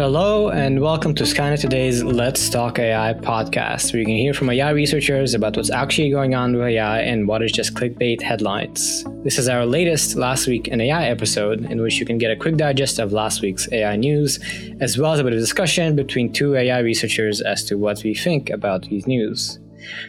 Hello, 0.00 0.48
and 0.48 0.80
welcome 0.80 1.14
to 1.16 1.24
Skynet 1.24 1.60
Today's 1.60 2.02
Let's 2.02 2.48
Talk 2.48 2.78
AI 2.78 3.12
podcast, 3.12 3.92
where 3.92 4.00
you 4.00 4.06
can 4.06 4.16
hear 4.16 4.32
from 4.32 4.48
AI 4.48 4.70
researchers 4.70 5.34
about 5.34 5.58
what's 5.58 5.70
actually 5.70 6.08
going 6.08 6.34
on 6.34 6.54
with 6.54 6.68
AI 6.68 7.00
and 7.00 7.28
what 7.28 7.42
is 7.42 7.52
just 7.52 7.74
clickbait 7.74 8.22
headlines. 8.22 9.04
This 9.24 9.38
is 9.38 9.46
our 9.46 9.66
latest 9.66 10.16
Last 10.16 10.46
Week 10.46 10.68
in 10.68 10.80
AI 10.80 11.04
episode, 11.08 11.66
in 11.66 11.82
which 11.82 11.98
you 11.98 12.06
can 12.06 12.16
get 12.16 12.30
a 12.30 12.36
quick 12.36 12.56
digest 12.56 12.98
of 12.98 13.12
last 13.12 13.42
week's 13.42 13.70
AI 13.72 13.96
news, 13.96 14.38
as 14.80 14.96
well 14.96 15.12
as 15.12 15.20
a 15.20 15.24
bit 15.24 15.34
of 15.34 15.38
discussion 15.38 15.94
between 15.94 16.32
two 16.32 16.56
AI 16.56 16.78
researchers 16.78 17.42
as 17.42 17.62
to 17.64 17.76
what 17.76 18.02
we 18.02 18.14
think 18.14 18.48
about 18.48 18.84
these 18.84 19.06
news. 19.06 19.58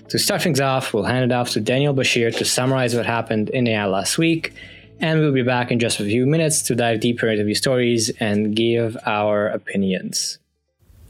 To 0.07 0.17
start 0.17 0.41
things 0.41 0.61
off, 0.61 0.93
we'll 0.93 1.03
hand 1.03 1.29
it 1.29 1.35
off 1.35 1.49
to 1.49 1.59
Daniel 1.59 1.93
Bashir 1.93 2.33
to 2.37 2.45
summarize 2.45 2.95
what 2.95 3.05
happened 3.05 3.49
in 3.49 3.67
AI 3.67 3.87
last 3.87 4.17
week 4.17 4.53
and 5.01 5.19
we'll 5.19 5.33
be 5.33 5.41
back 5.41 5.71
in 5.71 5.79
just 5.79 5.99
a 5.99 6.03
few 6.03 6.25
minutes 6.25 6.61
to 6.61 6.75
dive 6.75 6.99
deeper 6.99 7.27
into 7.27 7.43
these 7.43 7.57
stories 7.57 8.09
and 8.19 8.55
give 8.55 8.95
our 9.05 9.47
opinions. 9.47 10.37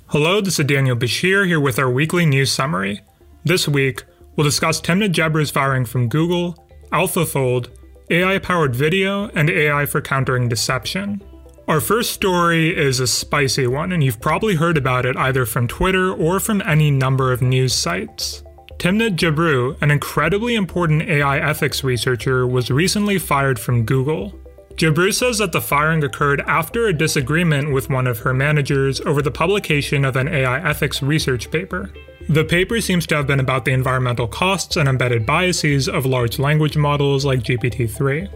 Hello, 0.07 0.41
this 0.41 0.59
is 0.59 0.65
Daniel 0.65 0.95
Bashir 0.95 1.45
here 1.45 1.59
with 1.59 1.77
our 1.77 1.89
weekly 1.89 2.25
news 2.25 2.51
summary. 2.51 3.01
This 3.43 3.67
week, 3.67 4.03
we'll 4.35 4.45
discuss 4.45 4.81
Timnit 4.81 5.13
Gebru's 5.13 5.51
firing 5.51 5.85
from 5.85 6.09
Google, 6.09 6.57
AlphaFold, 6.91 7.69
AI 8.09 8.39
powered 8.39 8.75
video, 8.75 9.29
and 9.29 9.49
AI 9.49 9.85
for 9.85 10.01
countering 10.01 10.49
deception. 10.49 11.21
Our 11.67 11.79
first 11.79 12.11
story 12.11 12.75
is 12.75 12.99
a 12.99 13.07
spicy 13.07 13.67
one, 13.67 13.91
and 13.91 14.03
you've 14.03 14.19
probably 14.19 14.55
heard 14.55 14.77
about 14.77 15.05
it 15.05 15.15
either 15.15 15.45
from 15.45 15.67
Twitter 15.67 16.11
or 16.11 16.39
from 16.39 16.61
any 16.63 16.91
number 16.91 17.31
of 17.31 17.41
news 17.41 17.73
sites. 17.73 18.43
Timnit 18.81 19.15
Gebru, 19.15 19.79
an 19.83 19.91
incredibly 19.91 20.55
important 20.55 21.03
AI 21.03 21.37
ethics 21.37 21.83
researcher, 21.83 22.47
was 22.47 22.71
recently 22.71 23.19
fired 23.19 23.59
from 23.59 23.85
Google. 23.85 24.33
Gebru 24.73 25.13
says 25.13 25.37
that 25.37 25.51
the 25.51 25.61
firing 25.61 26.03
occurred 26.03 26.41
after 26.47 26.87
a 26.87 26.93
disagreement 26.93 27.71
with 27.71 27.91
one 27.91 28.07
of 28.07 28.17
her 28.17 28.33
managers 28.33 28.99
over 29.01 29.21
the 29.21 29.29
publication 29.29 30.03
of 30.03 30.15
an 30.15 30.27
AI 30.27 30.67
ethics 30.67 31.03
research 31.03 31.51
paper. 31.51 31.91
The 32.27 32.43
paper 32.43 32.81
seems 32.81 33.05
to 33.05 33.15
have 33.17 33.27
been 33.27 33.39
about 33.39 33.65
the 33.65 33.71
environmental 33.71 34.27
costs 34.27 34.77
and 34.77 34.89
embedded 34.89 35.27
biases 35.27 35.87
of 35.87 36.07
large 36.07 36.39
language 36.39 36.75
models 36.75 37.23
like 37.23 37.43
GPT 37.43 37.87
3. 37.87 38.27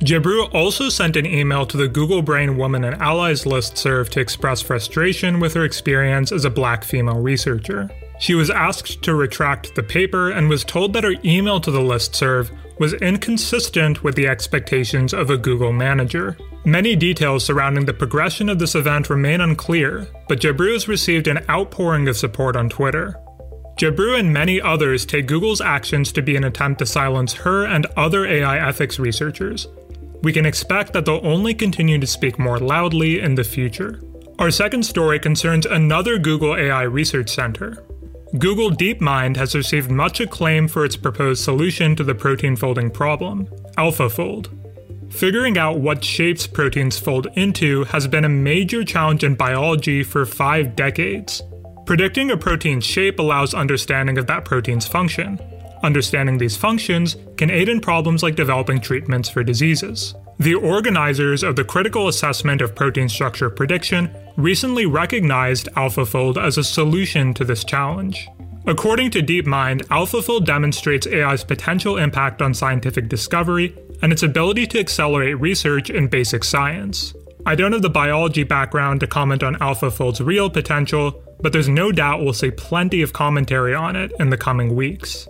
Gebru 0.00 0.48
also 0.54 0.88
sent 0.88 1.18
an 1.18 1.26
email 1.26 1.66
to 1.66 1.76
the 1.76 1.88
Google 1.88 2.22
Brain 2.22 2.56
Women 2.56 2.84
and 2.84 2.96
Allies 3.02 3.44
listserv 3.44 4.08
to 4.08 4.20
express 4.20 4.62
frustration 4.62 5.40
with 5.40 5.52
her 5.52 5.66
experience 5.66 6.32
as 6.32 6.46
a 6.46 6.50
black 6.50 6.84
female 6.84 7.20
researcher. 7.20 7.90
She 8.20 8.34
was 8.34 8.50
asked 8.50 9.02
to 9.02 9.14
retract 9.14 9.74
the 9.74 9.82
paper 9.82 10.30
and 10.30 10.48
was 10.48 10.62
told 10.62 10.92
that 10.92 11.04
her 11.04 11.14
email 11.24 11.58
to 11.60 11.70
the 11.70 11.80
listserv 11.80 12.50
was 12.78 12.92
inconsistent 12.94 14.04
with 14.04 14.14
the 14.14 14.28
expectations 14.28 15.14
of 15.14 15.30
a 15.30 15.38
Google 15.38 15.72
manager. 15.72 16.36
Many 16.66 16.96
details 16.96 17.44
surrounding 17.44 17.86
the 17.86 17.94
progression 17.94 18.50
of 18.50 18.58
this 18.58 18.74
event 18.74 19.08
remain 19.08 19.40
unclear, 19.40 20.06
but 20.28 20.42
has 20.42 20.86
received 20.86 21.28
an 21.28 21.44
outpouring 21.48 22.08
of 22.08 22.16
support 22.16 22.56
on 22.56 22.68
Twitter. 22.68 23.16
Gebru 23.78 24.18
and 24.18 24.30
many 24.30 24.60
others 24.60 25.06
take 25.06 25.26
Google's 25.26 25.62
actions 25.62 26.12
to 26.12 26.20
be 26.20 26.36
an 26.36 26.44
attempt 26.44 26.80
to 26.80 26.86
silence 26.86 27.32
her 27.32 27.64
and 27.64 27.86
other 27.96 28.26
AI 28.26 28.68
ethics 28.68 28.98
researchers. 28.98 29.66
We 30.22 30.34
can 30.34 30.44
expect 30.44 30.92
that 30.92 31.06
they'll 31.06 31.26
only 31.26 31.54
continue 31.54 31.98
to 31.98 32.06
speak 32.06 32.38
more 32.38 32.58
loudly 32.58 33.20
in 33.20 33.34
the 33.34 33.44
future. 33.44 34.02
Our 34.38 34.50
second 34.50 34.82
story 34.84 35.18
concerns 35.18 35.64
another 35.64 36.18
Google 36.18 36.54
AI 36.56 36.82
research 36.82 37.30
center. 37.30 37.82
Google 38.38 38.70
DeepMind 38.70 39.36
has 39.36 39.56
received 39.56 39.90
much 39.90 40.20
acclaim 40.20 40.68
for 40.68 40.84
its 40.84 40.96
proposed 40.96 41.42
solution 41.42 41.96
to 41.96 42.04
the 42.04 42.14
protein 42.14 42.54
folding 42.54 42.88
problem, 42.88 43.46
AlphaFold. 43.76 44.48
Figuring 45.12 45.58
out 45.58 45.80
what 45.80 46.04
shapes 46.04 46.46
proteins 46.46 46.96
fold 46.96 47.26
into 47.34 47.82
has 47.84 48.06
been 48.06 48.24
a 48.24 48.28
major 48.28 48.84
challenge 48.84 49.24
in 49.24 49.34
biology 49.34 50.04
for 50.04 50.24
five 50.24 50.76
decades. 50.76 51.42
Predicting 51.86 52.30
a 52.30 52.36
protein's 52.36 52.84
shape 52.84 53.18
allows 53.18 53.52
understanding 53.52 54.16
of 54.16 54.28
that 54.28 54.44
protein's 54.44 54.86
function. 54.86 55.40
Understanding 55.82 56.38
these 56.38 56.56
functions 56.56 57.16
can 57.36 57.50
aid 57.50 57.68
in 57.68 57.80
problems 57.80 58.22
like 58.22 58.36
developing 58.36 58.80
treatments 58.80 59.28
for 59.28 59.42
diseases. 59.42 60.14
The 60.38 60.54
organizers 60.54 61.42
of 61.42 61.56
the 61.56 61.64
Critical 61.64 62.08
Assessment 62.08 62.60
of 62.60 62.74
Protein 62.74 63.08
Structure 63.08 63.50
Prediction 63.50 64.10
recently 64.36 64.86
recognized 64.86 65.68
AlphaFold 65.76 66.42
as 66.42 66.58
a 66.58 66.64
solution 66.64 67.34
to 67.34 67.44
this 67.44 67.64
challenge. 67.64 68.28
According 68.66 69.10
to 69.12 69.22
DeepMind, 69.22 69.82
AlphaFold 69.88 70.44
demonstrates 70.44 71.06
AI's 71.06 71.44
potential 71.44 71.96
impact 71.96 72.42
on 72.42 72.52
scientific 72.52 73.08
discovery 73.08 73.74
and 74.02 74.12
its 74.12 74.22
ability 74.22 74.66
to 74.68 74.78
accelerate 74.78 75.40
research 75.40 75.90
in 75.90 76.08
basic 76.08 76.44
science. 76.44 77.14
I 77.46 77.54
don't 77.54 77.72
have 77.72 77.82
the 77.82 77.90
biology 77.90 78.42
background 78.42 79.00
to 79.00 79.06
comment 79.06 79.42
on 79.42 79.56
AlphaFold's 79.56 80.20
real 80.20 80.50
potential, 80.50 81.22
but 81.40 81.52
there's 81.52 81.68
no 81.68 81.90
doubt 81.90 82.22
we'll 82.22 82.34
see 82.34 82.50
plenty 82.50 83.00
of 83.00 83.14
commentary 83.14 83.74
on 83.74 83.96
it 83.96 84.12
in 84.18 84.28
the 84.28 84.36
coming 84.36 84.74
weeks. 84.74 85.26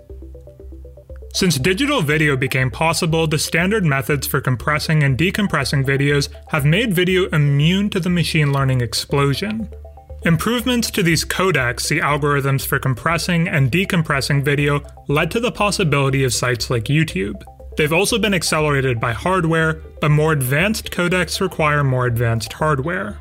Since 1.33 1.59
digital 1.59 2.03
video 2.03 2.37
became 2.37 2.71
possible, 2.71 3.27
the 3.27 3.39
standard 3.39 3.85
methods 3.85 4.27
for 4.27 4.41
compressing 4.41 5.05
and 5.05 5.17
decompressing 5.17 5.85
videos 5.85 6.29
have 6.49 6.65
made 6.65 6.93
video 6.93 7.29
immune 7.29 7.89
to 7.91 8.01
the 8.01 8.11
machine 8.11 8.53
learning 8.53 8.81
explosion. 8.81 9.69
Improvements 10.25 10.91
to 10.91 11.03
these 11.03 11.25
codecs, 11.25 11.89
the 11.89 12.01
algorithms 12.01 12.67
for 12.67 12.79
compressing 12.79 13.49
and 13.49 13.71
decompressing 13.71 14.45
video, 14.45 14.83
led 15.09 15.31
to 15.31 15.41
the 15.41 15.53
possibility 15.53 16.25
of 16.25 16.35
sites 16.35 16.69
like 16.69 16.85
YouTube. 16.85 17.43
They've 17.77 17.93
also 17.93 18.19
been 18.19 18.35
accelerated 18.35 19.01
by 19.01 19.13
hardware, 19.13 19.75
but 20.01 20.11
more 20.11 20.33
advanced 20.33 20.91
codecs 20.91 21.41
require 21.41 21.85
more 21.85 22.07
advanced 22.07 22.53
hardware. 22.53 23.19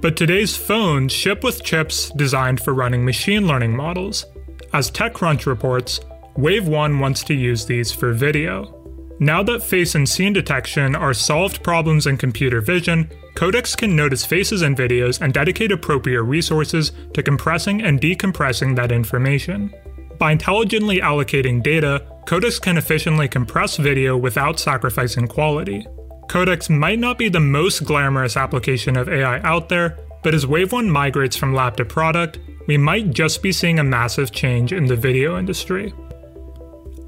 But 0.00 0.16
today's 0.16 0.56
phones 0.56 1.12
ship 1.12 1.42
with 1.42 1.64
chips 1.64 2.10
designed 2.10 2.60
for 2.60 2.74
running 2.74 3.04
machine 3.04 3.48
learning 3.48 3.74
models. 3.74 4.26
As 4.72 4.90
TechCrunch 4.90 5.46
reports, 5.46 6.00
WaveOne 6.36 7.00
wants 7.00 7.24
to 7.24 7.34
use 7.34 7.64
these 7.64 7.92
for 7.92 8.12
video. 8.12 8.72
Now 9.18 9.42
that 9.44 9.62
face 9.62 9.94
and 9.94 10.06
scene 10.06 10.34
detection 10.34 10.94
are 10.94 11.14
solved 11.14 11.62
problems 11.62 12.06
in 12.06 12.18
computer 12.18 12.60
vision, 12.60 13.10
codecs 13.34 13.74
can 13.74 13.96
notice 13.96 14.26
faces 14.26 14.60
in 14.60 14.76
videos 14.76 15.22
and 15.22 15.32
dedicate 15.32 15.72
appropriate 15.72 16.22
resources 16.22 16.92
to 17.14 17.22
compressing 17.22 17.80
and 17.80 17.98
decompressing 17.98 18.76
that 18.76 18.92
information. 18.92 19.72
By 20.18 20.32
intelligently 20.32 21.00
allocating 21.00 21.62
data, 21.62 22.06
codecs 22.26 22.60
can 22.60 22.76
efficiently 22.76 23.28
compress 23.28 23.78
video 23.78 24.18
without 24.18 24.60
sacrificing 24.60 25.28
quality. 25.28 25.86
Codecs 26.28 26.68
might 26.68 26.98
not 26.98 27.16
be 27.16 27.30
the 27.30 27.40
most 27.40 27.84
glamorous 27.84 28.36
application 28.36 28.98
of 28.98 29.08
AI 29.08 29.40
out 29.40 29.70
there, 29.70 29.98
but 30.22 30.34
as 30.34 30.44
WaveOne 30.44 30.88
migrates 30.88 31.36
from 31.36 31.54
lab 31.54 31.78
to 31.78 31.86
product, 31.86 32.40
we 32.66 32.76
might 32.76 33.12
just 33.12 33.42
be 33.42 33.52
seeing 33.52 33.78
a 33.78 33.84
massive 33.84 34.32
change 34.32 34.74
in 34.74 34.84
the 34.84 34.96
video 34.96 35.38
industry. 35.38 35.94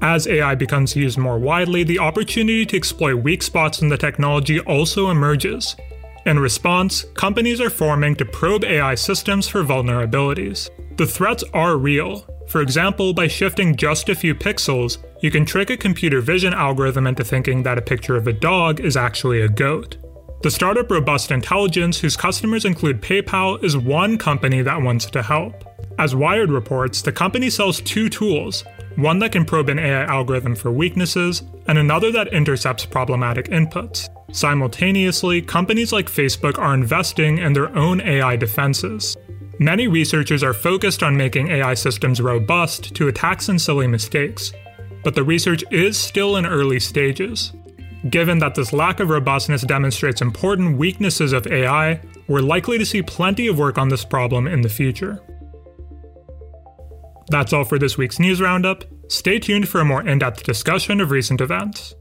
As 0.01 0.27
AI 0.27 0.55
becomes 0.55 0.95
used 0.95 1.17
more 1.17 1.37
widely, 1.37 1.83
the 1.83 1.99
opportunity 1.99 2.65
to 2.67 2.77
exploit 2.77 3.15
weak 3.15 3.43
spots 3.43 3.81
in 3.81 3.89
the 3.89 3.97
technology 3.97 4.59
also 4.61 5.09
emerges. 5.09 5.75
In 6.25 6.39
response, 6.39 7.03
companies 7.15 7.59
are 7.59 7.69
forming 7.69 8.15
to 8.15 8.25
probe 8.25 8.63
AI 8.63 8.95
systems 8.95 9.49
for 9.49 9.63
vulnerabilities. 9.63 10.69
The 10.95 11.05
threats 11.05 11.43
are 11.53 11.77
real. 11.77 12.25
For 12.47 12.61
example, 12.61 13.13
by 13.13 13.27
shifting 13.27 13.75
just 13.75 14.07
a 14.07 14.15
few 14.15 14.33
pixels, 14.33 14.99
you 15.21 15.31
can 15.31 15.45
trick 15.45 15.69
a 15.69 15.77
computer 15.77 16.21
vision 16.21 16.53
algorithm 16.53 17.05
into 17.05 17.25
thinking 17.25 17.63
that 17.63 17.77
a 17.77 17.81
picture 17.81 18.15
of 18.15 18.27
a 18.27 18.33
dog 18.33 18.79
is 18.79 18.95
actually 18.95 19.41
a 19.41 19.49
goat. 19.49 19.97
The 20.43 20.51
startup 20.51 20.89
Robust 20.89 21.31
Intelligence, 21.31 21.99
whose 21.99 22.15
customers 22.15 22.63
include 22.63 23.01
PayPal, 23.01 23.61
is 23.61 23.75
one 23.75 24.17
company 24.17 24.61
that 24.61 24.81
wants 24.81 25.07
to 25.07 25.21
help. 25.21 25.65
As 25.99 26.15
Wired 26.15 26.49
reports, 26.49 27.01
the 27.01 27.11
company 27.11 27.49
sells 27.49 27.81
two 27.81 28.07
tools 28.07 28.63
one 29.01 29.19
that 29.19 29.31
can 29.31 29.45
probe 29.45 29.69
an 29.69 29.79
AI 29.79 30.03
algorithm 30.03 30.55
for 30.55 30.71
weaknesses, 30.71 31.43
and 31.67 31.77
another 31.77 32.11
that 32.11 32.33
intercepts 32.33 32.85
problematic 32.85 33.47
inputs. 33.47 34.09
Simultaneously, 34.31 35.41
companies 35.41 35.91
like 35.91 36.07
Facebook 36.07 36.57
are 36.59 36.73
investing 36.73 37.37
in 37.37 37.53
their 37.53 37.75
own 37.75 38.01
AI 38.01 38.35
defenses. 38.35 39.17
Many 39.59 39.87
researchers 39.87 40.43
are 40.43 40.53
focused 40.53 41.03
on 41.03 41.17
making 41.17 41.49
AI 41.49 41.73
systems 41.73 42.21
robust 42.21 42.95
to 42.95 43.07
attacks 43.07 43.49
and 43.49 43.61
silly 43.61 43.87
mistakes, 43.87 44.53
but 45.03 45.15
the 45.15 45.23
research 45.23 45.63
is 45.71 45.97
still 45.97 46.37
in 46.37 46.45
early 46.45 46.79
stages. 46.79 47.53
Given 48.09 48.39
that 48.39 48.55
this 48.55 48.71
lack 48.71 49.01
of 49.01 49.09
robustness 49.09 49.63
demonstrates 49.63 50.21
important 50.21 50.77
weaknesses 50.77 51.33
of 51.33 51.47
AI, 51.47 51.99
we're 52.27 52.39
likely 52.39 52.77
to 52.77 52.85
see 52.85 53.01
plenty 53.01 53.47
of 53.47 53.57
work 53.57 53.77
on 53.77 53.89
this 53.89 54.05
problem 54.05 54.47
in 54.47 54.61
the 54.61 54.69
future. 54.69 55.19
That's 57.29 57.53
all 57.53 57.63
for 57.63 57.77
this 57.77 57.97
week's 57.97 58.19
news 58.19 58.41
roundup. 58.41 58.85
Stay 59.07 59.37
tuned 59.39 59.69
for 59.69 59.81
a 59.81 59.85
more 59.85 60.05
in 60.07 60.19
depth 60.19 60.43
discussion 60.43 60.99
of 60.99 61.11
recent 61.11 61.41
events. 61.41 61.93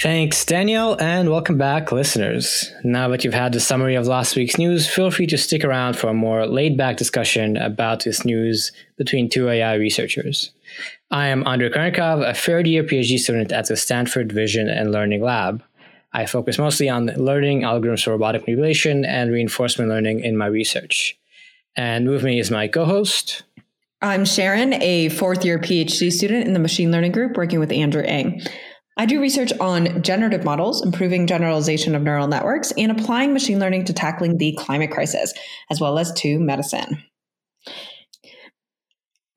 Thanks, 0.00 0.44
Daniel, 0.44 0.96
and 1.00 1.28
welcome 1.28 1.58
back, 1.58 1.90
listeners. 1.90 2.72
Now 2.84 3.08
that 3.08 3.24
you've 3.24 3.34
had 3.34 3.52
the 3.52 3.58
summary 3.58 3.96
of 3.96 4.06
last 4.06 4.36
week's 4.36 4.56
news, 4.56 4.88
feel 4.88 5.10
free 5.10 5.26
to 5.26 5.36
stick 5.36 5.64
around 5.64 5.96
for 5.96 6.08
a 6.08 6.14
more 6.14 6.46
laid 6.46 6.76
back 6.76 6.96
discussion 6.96 7.56
about 7.56 8.04
this 8.04 8.24
news 8.24 8.70
between 8.96 9.28
two 9.28 9.48
AI 9.48 9.74
researchers. 9.74 10.52
I 11.10 11.26
am 11.28 11.44
Andrey 11.46 11.70
Kurenkov, 11.70 12.28
a 12.28 12.34
third 12.34 12.68
year 12.68 12.84
PhD 12.84 13.18
student 13.18 13.50
at 13.50 13.66
the 13.66 13.76
Stanford 13.76 14.30
Vision 14.30 14.68
and 14.68 14.92
Learning 14.92 15.20
Lab. 15.22 15.64
I 16.12 16.26
focus 16.26 16.58
mostly 16.58 16.88
on 16.88 17.06
learning 17.16 17.62
algorithms 17.62 18.04
for 18.04 18.10
robotic 18.10 18.42
manipulation 18.42 19.04
and 19.04 19.32
reinforcement 19.32 19.90
learning 19.90 20.20
in 20.20 20.36
my 20.36 20.46
research. 20.46 21.18
And 21.76 22.08
with 22.08 22.24
me 22.24 22.38
is 22.38 22.50
my 22.50 22.68
co 22.68 22.84
host. 22.84 23.42
I'm 24.00 24.24
Sharon, 24.24 24.74
a 24.74 25.08
fourth 25.08 25.44
year 25.44 25.58
PhD 25.58 26.12
student 26.12 26.46
in 26.46 26.52
the 26.52 26.60
machine 26.60 26.92
learning 26.92 27.10
group 27.10 27.36
working 27.36 27.58
with 27.58 27.72
Andrew 27.72 28.02
Ng. 28.02 28.40
I 28.96 29.06
do 29.06 29.20
research 29.20 29.52
on 29.58 30.02
generative 30.02 30.44
models, 30.44 30.84
improving 30.84 31.26
generalization 31.26 31.96
of 31.96 32.02
neural 32.02 32.28
networks, 32.28 32.72
and 32.78 32.92
applying 32.92 33.32
machine 33.32 33.58
learning 33.58 33.86
to 33.86 33.92
tackling 33.92 34.38
the 34.38 34.56
climate 34.56 34.92
crisis, 34.92 35.34
as 35.68 35.80
well 35.80 35.98
as 35.98 36.12
to 36.12 36.38
medicine. 36.38 37.02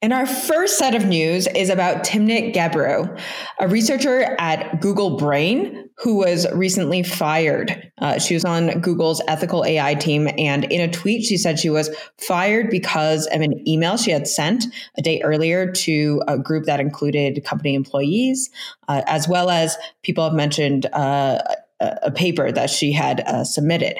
And 0.02 0.14
our 0.14 0.26
first 0.26 0.80
set 0.80 0.96
of 0.96 1.06
news 1.06 1.48
is 1.48 1.70
about 1.70 2.04
Timnit 2.04 2.56
Gebru, 2.56 3.20
a 3.60 3.68
researcher 3.68 4.36
at 4.40 4.82
Google 4.82 5.16
Brain 5.18 5.90
who 5.98 6.16
was 6.16 6.52
recently 6.54 7.04
fired. 7.04 7.92
Uh, 8.00 8.18
she 8.18 8.34
was 8.34 8.44
on 8.44 8.80
Google's 8.82 9.22
ethical 9.28 9.64
AI 9.64 9.94
team. 9.94 10.28
And 10.38 10.66
in 10.66 10.82
a 10.82 10.92
tweet, 10.92 11.24
she 11.24 11.38
said 11.38 11.60
she 11.60 11.70
was 11.70 11.96
fired 12.18 12.72
because 12.72 13.28
of 13.28 13.42
an 13.42 13.68
email 13.68 13.98
she 13.98 14.10
had 14.10 14.28
sent 14.28 14.66
a 14.98 15.04
day 15.04 15.22
earlier 15.22 15.72
to 15.72 16.24
a 16.28 16.40
group 16.40 16.66
that 16.66 16.80
included 16.80 17.44
company 17.46 17.76
employees, 17.76 18.50
uh, 18.88 19.04
as 19.06 19.28
well 19.28 19.52
as 19.52 19.78
people 20.02 20.24
have 20.24 20.34
mentioned 20.34 20.88
uh, 20.94 21.40
a, 21.80 22.12
paper 22.12 22.52
that 22.52 22.70
she 22.70 22.92
had 22.92 23.22
uh, 23.22 23.44
submitted. 23.44 23.98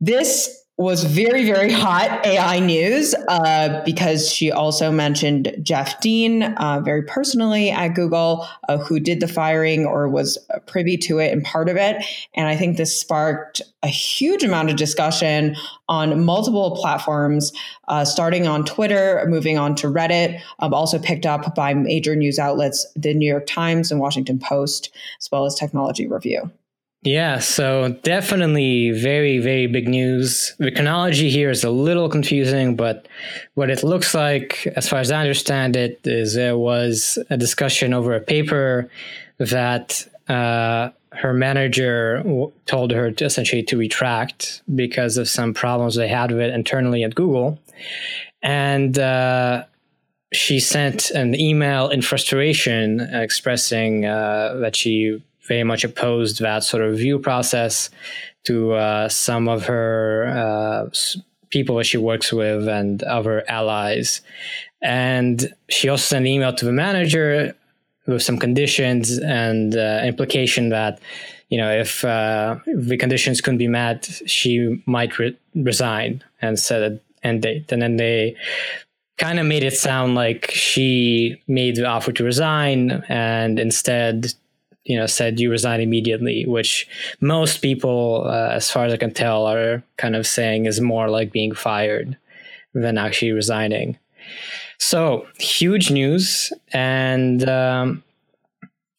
This 0.00 0.63
was 0.76 1.04
very, 1.04 1.44
very 1.44 1.70
hot 1.70 2.26
AI 2.26 2.58
news 2.58 3.14
uh, 3.28 3.80
because 3.84 4.32
she 4.32 4.50
also 4.50 4.90
mentioned 4.90 5.56
Jeff 5.62 6.00
Dean 6.00 6.42
uh, 6.42 6.80
very 6.80 7.02
personally 7.02 7.70
at 7.70 7.88
Google, 7.94 8.48
uh, 8.68 8.78
who 8.78 8.98
did 8.98 9.20
the 9.20 9.28
firing 9.28 9.86
or 9.86 10.08
was 10.08 10.36
privy 10.66 10.96
to 10.96 11.20
it 11.20 11.32
and 11.32 11.44
part 11.44 11.68
of 11.68 11.76
it. 11.76 12.04
And 12.34 12.48
I 12.48 12.56
think 12.56 12.76
this 12.76 12.98
sparked 12.98 13.62
a 13.84 13.88
huge 13.88 14.42
amount 14.42 14.68
of 14.68 14.76
discussion 14.76 15.54
on 15.88 16.24
multiple 16.24 16.74
platforms, 16.74 17.52
uh, 17.86 18.04
starting 18.04 18.48
on 18.48 18.64
Twitter, 18.64 19.24
moving 19.28 19.56
on 19.56 19.76
to 19.76 19.86
Reddit, 19.86 20.40
um, 20.58 20.74
also 20.74 20.98
picked 20.98 21.24
up 21.24 21.54
by 21.54 21.72
major 21.72 22.16
news 22.16 22.40
outlets, 22.40 22.84
the 22.96 23.14
New 23.14 23.28
York 23.28 23.46
Times 23.46 23.92
and 23.92 24.00
Washington 24.00 24.40
Post, 24.40 24.90
as 25.20 25.30
well 25.30 25.46
as 25.46 25.54
Technology 25.54 26.08
Review. 26.08 26.50
Yeah, 27.04 27.38
so 27.38 27.98
definitely 28.02 28.90
very, 28.90 29.38
very 29.38 29.66
big 29.66 29.88
news. 29.88 30.54
The 30.58 30.70
chronology 30.70 31.28
here 31.28 31.50
is 31.50 31.62
a 31.62 31.68
little 31.70 32.08
confusing, 32.08 32.76
but 32.76 33.06
what 33.52 33.68
it 33.68 33.84
looks 33.84 34.14
like, 34.14 34.66
as 34.74 34.88
far 34.88 35.00
as 35.00 35.12
I 35.12 35.20
understand 35.20 35.76
it, 35.76 36.00
is 36.04 36.32
there 36.32 36.56
was 36.56 37.18
a 37.28 37.36
discussion 37.36 37.92
over 37.92 38.14
a 38.14 38.20
paper 38.20 38.88
that 39.36 40.08
uh, 40.28 40.90
her 41.12 41.34
manager 41.34 42.22
w- 42.22 42.52
told 42.64 42.90
her 42.90 43.10
to 43.10 43.24
essentially 43.26 43.62
to 43.64 43.76
retract 43.76 44.62
because 44.74 45.18
of 45.18 45.28
some 45.28 45.52
problems 45.52 45.96
they 45.96 46.08
had 46.08 46.30
with 46.30 46.40
it 46.40 46.54
internally 46.54 47.04
at 47.04 47.14
Google. 47.14 47.58
And 48.42 48.98
uh, 48.98 49.64
she 50.32 50.58
sent 50.58 51.10
an 51.10 51.38
email 51.38 51.90
in 51.90 52.00
frustration 52.00 53.00
expressing 53.00 54.06
uh, 54.06 54.54
that 54.60 54.74
she 54.74 55.22
very 55.46 55.64
much 55.64 55.84
opposed 55.84 56.40
that 56.40 56.64
sort 56.64 56.82
of 56.82 56.90
review 56.90 57.18
process 57.18 57.90
to 58.44 58.72
uh, 58.72 59.08
some 59.08 59.48
of 59.48 59.66
her 59.66 60.26
uh, 60.28 60.90
people 61.50 61.76
that 61.76 61.84
she 61.84 61.98
works 61.98 62.32
with 62.32 62.68
and 62.68 63.02
other 63.04 63.44
allies. 63.48 64.20
And 64.82 65.54
she 65.68 65.88
also 65.88 66.02
sent 66.02 66.22
an 66.24 66.26
email 66.26 66.52
to 66.52 66.64
the 66.64 66.72
manager 66.72 67.54
with 68.06 68.22
some 68.22 68.38
conditions 68.38 69.18
and 69.18 69.74
uh, 69.76 70.02
implication 70.04 70.68
that, 70.70 71.00
you 71.48 71.56
know, 71.56 71.70
if, 71.70 72.04
uh, 72.04 72.56
the 72.66 72.96
conditions 72.96 73.40
couldn't 73.40 73.58
be 73.58 73.68
met, 73.68 74.10
she 74.26 74.82
might 74.86 75.18
re- 75.18 75.38
resign 75.54 76.22
and 76.42 76.58
set 76.58 76.82
an 76.82 77.00
end 77.22 77.42
date. 77.42 77.72
And 77.72 77.80
then 77.80 77.96
they 77.96 78.36
kind 79.16 79.38
of 79.38 79.46
made 79.46 79.62
it 79.62 79.74
sound 79.74 80.14
like 80.14 80.50
she 80.50 81.40
made 81.46 81.76
the 81.76 81.86
offer 81.86 82.12
to 82.12 82.24
resign 82.24 83.04
and 83.08 83.58
instead 83.58 84.34
you 84.84 84.96
know 84.96 85.06
said 85.06 85.40
you 85.40 85.50
resign 85.50 85.80
immediately 85.80 86.44
which 86.46 86.86
most 87.20 87.58
people 87.62 88.24
uh, 88.26 88.50
as 88.52 88.70
far 88.70 88.84
as 88.84 88.92
i 88.92 88.96
can 88.96 89.12
tell 89.12 89.46
are 89.46 89.82
kind 89.96 90.16
of 90.16 90.26
saying 90.26 90.66
is 90.66 90.80
more 90.80 91.08
like 91.08 91.32
being 91.32 91.54
fired 91.54 92.16
than 92.74 92.98
actually 92.98 93.32
resigning. 93.32 93.96
So 94.78 95.26
huge 95.38 95.90
news. 95.90 96.52
And 96.72 97.48
um, 97.48 98.02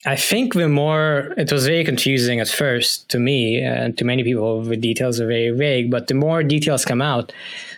i 0.07 0.15
think 0.15 0.53
the 0.53 0.69
more 0.69 1.33
it 1.35 1.51
was 1.51 1.65
very 1.65 1.83
confusing 1.83 2.39
at 2.39 2.47
first 2.47 3.09
to 3.09 3.17
me 3.17 3.59
and 3.59 3.97
to 3.97 4.05
many 4.05 4.23
people 4.23 4.61
the 4.61 4.77
details 4.77 5.19
are 5.19 5.25
very 5.25 5.49
vague 5.49 5.89
but 5.89 6.05
the 6.05 6.13
more 6.13 6.43
details 6.43 6.85
come 6.85 7.01
out 7.01 7.33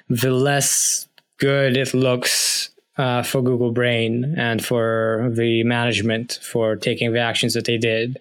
the 0.10 0.32
less 0.32 1.08
good 1.38 1.78
it 1.78 1.94
looks 1.94 2.70
uh, 2.98 3.24
for 3.24 3.42
Google 3.42 3.72
Brain 3.72 4.36
and 4.38 4.64
for 4.64 5.32
the 5.34 5.64
management 5.64 6.40
for 6.42 6.76
taking 6.76 7.14
the 7.14 7.20
actions 7.20 7.54
that 7.54 7.66
they 7.66 7.78
did. 7.78 8.20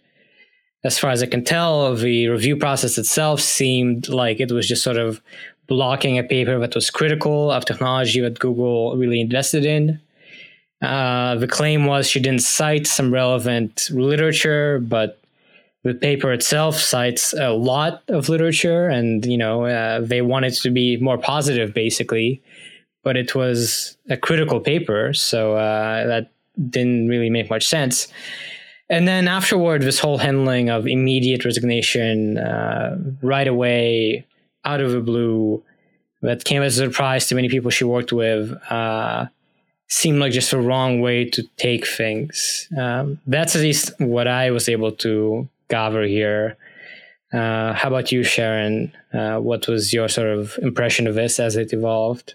As 0.85 0.99
far 0.99 1.11
as 1.11 1.23
I 1.23 1.27
can 1.27 1.45
tell, 1.45 1.95
the 1.95 2.29
review 2.29 2.57
process 2.57 2.99
itself 2.99 3.41
seemed 3.41 4.09
like 4.09 4.39
it 4.39 4.53
was 4.53 4.69
just 4.69 4.83
sort 4.83 4.99
of 4.99 5.21
blocking 5.67 6.19
a 6.19 6.23
paper 6.23 6.59
that 6.61 6.75
was 6.75 6.91
critical 6.91 7.51
of 7.51 7.65
technology 7.65 8.21
that 8.21 8.39
Google 8.39 8.97
really 8.97 9.21
invested 9.21 9.65
in. 9.65 10.01
Uh, 10.83 11.35
the 11.37 11.49
claim 11.49 11.87
was 11.87 12.09
she 12.09 12.21
didn't 12.21 12.43
cite 12.43 12.87
some 12.87 13.13
relevant 13.13 13.89
literature, 13.91 14.79
but 14.79 15.19
the 15.83 15.95
paper 15.95 16.33
itself 16.33 16.77
cites 16.77 17.33
a 17.33 17.51
lot 17.51 18.03
of 18.09 18.29
literature, 18.29 18.89
and 18.89 19.25
you 19.25 19.39
know 19.39 19.65
uh, 19.65 20.01
they 20.01 20.21
wanted 20.21 20.53
to 20.53 20.71
be 20.71 20.99
more 20.99 21.17
positive, 21.17 21.73
basically 21.73 22.43
but 23.07 23.17
it 23.17 23.37
was 23.37 23.97
a 24.11 24.17
critical 24.17 24.59
paper, 24.59 25.15
so 25.15 25.55
uh, 25.55 26.05
that 26.09 26.33
didn't 26.71 27.07
really 27.07 27.31
make 27.31 27.49
much 27.49 27.65
sense. 27.65 28.09
And 28.91 29.07
then 29.07 29.29
afterward, 29.29 29.83
this 29.83 30.01
whole 30.01 30.19
handling 30.19 30.71
of 30.71 30.89
immediate 30.89 31.45
resignation 31.45 32.37
uh, 32.37 32.99
right 33.23 33.47
away, 33.47 34.27
out 34.65 34.81
of 34.81 34.91
the 34.91 35.01
blue, 35.01 35.63
that 36.23 36.43
came 36.43 36.65
as 36.65 36.81
a 36.81 36.87
surprise 36.87 37.29
to 37.29 37.37
many 37.37 37.49
people 37.49 37.71
she 37.71 37.85
worked 37.85 38.13
with, 38.13 38.51
uh, 38.73 39.27
seemed 39.87 40.19
like 40.19 40.33
just 40.33 40.53
a 40.53 40.59
wrong 40.61 41.01
way 41.01 41.31
to 41.31 41.45
take 41.59 41.87
things. 41.87 42.69
Um, 42.77 43.21
that's 43.29 43.55
at 43.55 43.63
least 43.63 43.93
what 44.01 44.27
I 44.27 44.51
was 44.51 44.69
able 44.69 44.91
to 45.07 45.49
gather 45.69 46.03
here. 46.03 46.57
Uh, 47.33 47.73
how 47.73 47.87
about 47.87 48.11
you, 48.11 48.25
Sharon? 48.25 48.93
Uh, 49.15 49.39
what 49.39 49.69
was 49.69 49.93
your 49.93 50.09
sort 50.09 50.31
of 50.37 50.59
impression 50.61 51.07
of 51.07 51.15
this 51.15 51.39
as 51.39 51.55
it 51.55 51.73
evolved? 51.73 52.35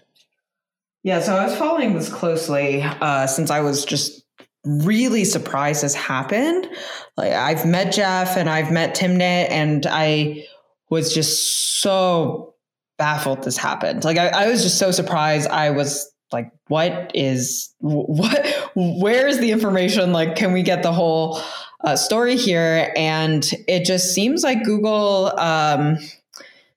Yeah, 1.04 1.20
so 1.20 1.34
I 1.36 1.44
was 1.44 1.56
following 1.56 1.94
this 1.94 2.08
closely 2.08 2.82
uh, 2.82 3.26
since 3.26 3.50
I 3.50 3.60
was 3.60 3.84
just 3.84 4.22
really 4.64 5.24
surprised 5.24 5.82
this 5.82 5.94
happened. 5.94 6.68
Like 7.16 7.32
I've 7.32 7.66
met 7.66 7.92
Jeff 7.92 8.36
and 8.36 8.48
I've 8.48 8.70
met 8.70 8.94
Timnit, 8.94 9.50
and 9.50 9.84
I 9.86 10.46
was 10.90 11.12
just 11.12 11.80
so 11.80 12.54
baffled 12.98 13.42
this 13.42 13.56
happened. 13.56 14.04
Like 14.04 14.16
I, 14.16 14.28
I 14.28 14.48
was 14.48 14.62
just 14.62 14.78
so 14.78 14.92
surprised. 14.92 15.48
I 15.48 15.70
was 15.70 16.08
like, 16.30 16.52
"What 16.68 17.10
is 17.14 17.74
what? 17.80 18.46
Where 18.76 19.26
is 19.26 19.40
the 19.40 19.50
information? 19.50 20.12
Like, 20.12 20.36
can 20.36 20.52
we 20.52 20.62
get 20.62 20.84
the 20.84 20.92
whole 20.92 21.40
uh, 21.82 21.96
story 21.96 22.36
here?" 22.36 22.92
And 22.96 23.48
it 23.66 23.84
just 23.84 24.14
seems 24.14 24.44
like 24.44 24.62
Google, 24.62 25.36
um, 25.36 25.98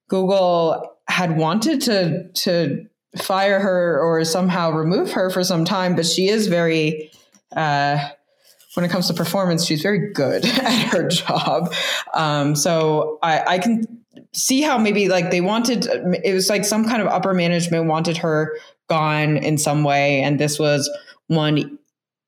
Google 0.07 0.97
had 1.07 1.37
wanted 1.37 1.81
to 1.81 2.29
to 2.29 2.87
fire 3.17 3.59
her 3.59 3.99
or 4.01 4.23
somehow 4.25 4.71
remove 4.71 5.11
her 5.11 5.29
for 5.29 5.43
some 5.43 5.65
time, 5.65 5.95
but 5.95 6.05
she 6.05 6.27
is 6.27 6.47
very, 6.47 7.11
uh, 7.55 7.97
when 8.73 8.85
it 8.85 8.89
comes 8.89 9.07
to 9.07 9.13
performance, 9.13 9.65
she's 9.65 9.81
very 9.81 10.11
good 10.11 10.45
at 10.59 10.87
her 10.89 11.07
job. 11.07 11.73
Um, 12.13 12.55
so 12.55 13.19
I, 13.23 13.55
I 13.55 13.59
can 13.59 13.85
see 14.33 14.61
how 14.61 14.77
maybe 14.77 15.07
like 15.07 15.31
they 15.31 15.41
wanted, 15.41 15.87
it 16.23 16.33
was 16.33 16.49
like 16.49 16.65
some 16.65 16.85
kind 16.85 17.01
of 17.01 17.07
upper 17.07 17.33
management 17.33 17.87
wanted 17.87 18.17
her 18.17 18.57
gone 18.89 19.37
in 19.37 19.57
some 19.57 19.83
way. 19.83 20.21
And 20.21 20.39
this 20.39 20.59
was 20.59 20.89
one 21.27 21.79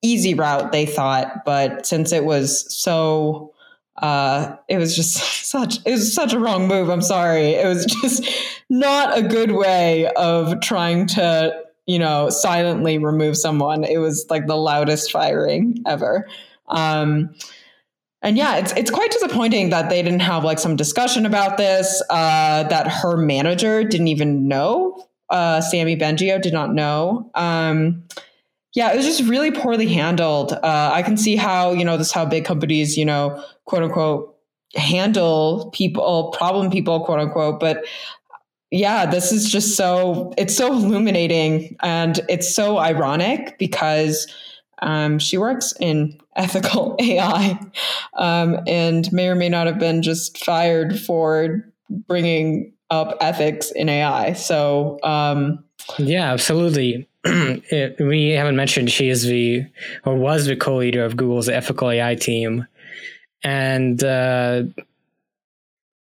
easy 0.01 0.33
route 0.33 0.71
they 0.71 0.85
thought. 0.85 1.43
But 1.45 1.85
since 1.85 2.11
it 2.11 2.23
was 2.23 2.65
so, 2.75 3.53
uh, 3.97 4.55
it 4.67 4.77
was 4.77 4.95
just 4.95 5.13
such 5.47 5.79
it 5.85 5.91
was 5.91 6.13
such 6.13 6.33
a 6.33 6.39
wrong 6.39 6.67
move. 6.67 6.89
I'm 6.89 7.01
sorry. 7.01 7.53
It 7.53 7.67
was 7.67 7.85
just 8.01 8.27
not 8.69 9.17
a 9.17 9.21
good 9.21 9.51
way 9.51 10.07
of 10.15 10.59
trying 10.61 11.07
to 11.07 11.63
you 11.85 11.99
know 11.99 12.29
silently 12.29 12.97
remove 12.97 13.37
someone. 13.37 13.83
It 13.83 13.97
was 13.97 14.25
like 14.29 14.47
the 14.47 14.57
loudest 14.57 15.11
firing 15.11 15.83
ever. 15.85 16.27
Um, 16.67 17.33
and 18.21 18.35
yeah, 18.35 18.57
it's 18.57 18.73
it's 18.73 18.91
quite 18.91 19.11
disappointing 19.11 19.69
that 19.69 19.89
they 19.89 20.01
didn't 20.01 20.21
have 20.21 20.43
like 20.43 20.59
some 20.59 20.75
discussion 20.75 21.25
about 21.25 21.57
this. 21.57 22.01
Uh, 22.09 22.63
that 22.63 22.87
her 22.87 23.15
manager 23.17 23.83
didn't 23.83 24.07
even 24.07 24.47
know. 24.47 25.03
Uh, 25.29 25.61
Sami 25.61 25.95
Bengio 25.95 26.41
did 26.41 26.53
not 26.53 26.73
know. 26.73 27.29
Um, 27.35 28.03
yeah, 28.73 28.91
it 28.91 28.97
was 28.97 29.05
just 29.05 29.23
really 29.23 29.51
poorly 29.51 29.87
handled. 29.87 30.53
Uh, 30.53 30.91
I 30.93 31.01
can 31.03 31.17
see 31.17 31.35
how 31.35 31.73
you 31.73 31.85
know 31.85 31.97
this 31.97 32.11
how 32.11 32.25
big 32.25 32.45
companies 32.45 32.97
you 32.97 33.05
know 33.05 33.43
quote 33.65 33.83
unquote 33.83 34.37
handle 34.75 35.69
people, 35.73 36.33
problem 36.37 36.69
people, 36.69 37.03
quote 37.03 37.19
unquote. 37.19 37.59
But 37.59 37.85
yeah, 38.71 39.05
this 39.05 39.31
is 39.31 39.49
just 39.49 39.75
so, 39.75 40.33
it's 40.37 40.55
so 40.55 40.73
illuminating 40.73 41.75
and 41.81 42.19
it's 42.27 42.53
so 42.53 42.77
ironic 42.77 43.57
because 43.57 44.27
um, 44.81 45.19
she 45.19 45.37
works 45.37 45.73
in 45.79 46.19
ethical 46.35 46.95
AI 46.99 47.59
um, 48.15 48.59
and 48.67 49.11
may 49.11 49.29
or 49.29 49.35
may 49.35 49.49
not 49.49 49.67
have 49.67 49.79
been 49.79 50.01
just 50.01 50.43
fired 50.43 50.99
for 50.99 51.65
bringing 51.89 52.73
up 52.89 53.17
ethics 53.21 53.71
in 53.71 53.89
AI. 53.89 54.33
So, 54.33 54.99
um, 55.03 55.63
yeah, 55.97 56.31
absolutely. 56.31 57.07
it, 57.69 57.99
we 57.99 58.29
haven't 58.29 58.55
mentioned 58.55 58.91
she 58.91 59.09
is 59.09 59.23
the 59.23 59.65
or 60.05 60.15
was 60.15 60.45
the 60.45 60.55
co-leader 60.55 61.03
of 61.03 61.17
Google's 61.17 61.49
ethical 61.49 61.89
AI 61.89 62.15
team, 62.15 62.65
and 63.43 64.01
uh, 64.03 64.63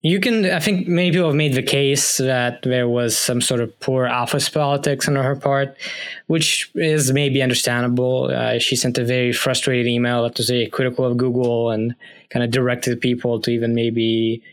you 0.02 0.20
can. 0.20 0.46
I 0.46 0.60
think 0.60 0.88
many 0.88 1.12
people 1.12 1.28
have 1.28 1.36
made 1.36 1.56
the 1.56 1.64
case 1.64 2.18
that 2.18 2.62
there 2.62 2.88
was 2.88 3.18
some 3.18 3.42
sort 3.42 3.60
of 3.60 3.78
poor 3.80 4.08
office 4.08 4.48
politics 4.50 5.08
on 5.08 5.16
her 5.16 5.36
part, 5.36 5.76
which 6.28 6.72
is 6.76 7.12
maybe 7.12 7.42
understandable. 7.42 8.32
Uh, 8.32 8.60
she 8.60 8.76
sent 8.76 8.98
a 8.98 9.04
very 9.04 9.34
frustrated 9.34 9.88
email 9.88 10.24
that 10.24 10.38
was 10.38 10.50
very 10.50 10.68
critical 10.68 11.06
of 11.06 11.18
Google 11.18 11.72
and 11.72 11.96
kind 12.30 12.44
of 12.44 12.52
directed 12.52 13.02
people 13.02 13.42
to 13.42 13.52
even 13.52 13.74
maybe 13.74 14.44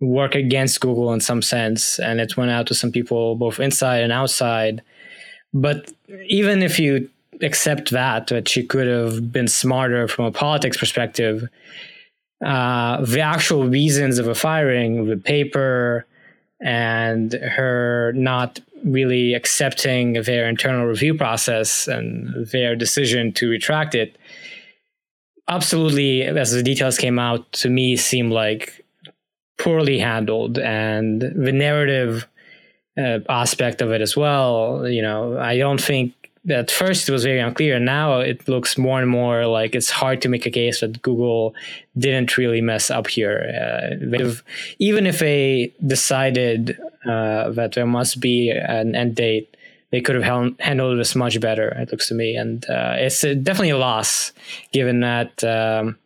work 0.00 0.34
against 0.34 0.80
Google 0.80 1.12
in 1.12 1.20
some 1.20 1.42
sense, 1.42 1.98
and 1.98 2.20
it 2.20 2.36
went 2.36 2.50
out 2.50 2.66
to 2.66 2.74
some 2.74 2.90
people 2.90 3.36
both 3.36 3.60
inside 3.60 4.02
and 4.02 4.12
outside. 4.12 4.82
But 5.52 5.92
even 6.26 6.62
if 6.62 6.78
you 6.78 7.08
accept 7.40 7.90
that, 7.90 8.28
that 8.28 8.48
she 8.48 8.62
could 8.62 8.86
have 8.86 9.32
been 9.32 9.48
smarter 9.48 10.08
from 10.08 10.26
a 10.26 10.32
politics 10.32 10.76
perspective, 10.76 11.48
uh, 12.44 13.04
the 13.04 13.20
actual 13.20 13.68
reasons 13.68 14.18
of 14.18 14.28
a 14.28 14.34
firing, 14.34 15.06
the 15.06 15.16
paper, 15.16 16.06
and 16.60 17.32
her 17.32 18.12
not 18.14 18.60
really 18.84 19.34
accepting 19.34 20.14
their 20.22 20.48
internal 20.48 20.86
review 20.86 21.14
process 21.14 21.86
and 21.86 22.46
their 22.48 22.74
decision 22.74 23.32
to 23.32 23.48
retract 23.48 23.94
it, 23.94 24.16
absolutely, 25.48 26.22
as 26.22 26.52
the 26.52 26.62
details 26.62 26.98
came 26.98 27.18
out, 27.18 27.50
to 27.52 27.68
me 27.68 27.96
seemed 27.96 28.32
like 28.32 28.84
poorly 29.58 29.98
handled. 29.98 30.58
And 30.58 31.20
the 31.20 31.52
narrative 31.52 32.26
uh, 32.96 33.20
aspect 33.28 33.80
of 33.80 33.90
it 33.90 34.00
as 34.00 34.16
well. 34.16 34.88
You 34.88 35.02
know, 35.02 35.38
I 35.38 35.56
don't 35.58 35.80
think 35.80 36.14
at 36.50 36.70
first 36.70 37.08
it 37.08 37.12
was 37.12 37.24
very 37.24 37.38
unclear. 37.38 37.78
Now 37.78 38.20
it 38.20 38.48
looks 38.48 38.76
more 38.76 39.00
and 39.00 39.08
more 39.08 39.46
like 39.46 39.74
it's 39.74 39.90
hard 39.90 40.20
to 40.22 40.28
make 40.28 40.44
a 40.46 40.50
case 40.50 40.80
that 40.80 41.00
Google 41.02 41.54
didn't 41.96 42.36
really 42.36 42.60
mess 42.60 42.90
up 42.90 43.06
here. 43.06 43.94
Uh, 44.18 44.32
even 44.78 45.06
if 45.06 45.20
they 45.20 45.72
decided 45.86 46.78
uh, 47.06 47.50
that 47.50 47.72
there 47.74 47.86
must 47.86 48.20
be 48.20 48.50
an 48.50 48.94
end 48.94 49.14
date, 49.14 49.56
they 49.90 50.00
could 50.00 50.14
have 50.14 50.24
hel- 50.24 50.54
handled 50.58 50.98
this 50.98 51.14
much 51.14 51.38
better. 51.40 51.68
It 51.68 51.92
looks 51.92 52.08
to 52.08 52.14
me, 52.14 52.34
and 52.34 52.64
uh, 52.68 52.94
it's 52.96 53.20
definitely 53.20 53.70
a 53.70 53.78
loss 53.78 54.32
given 54.72 55.00
that. 55.00 55.42
Um, 55.44 55.98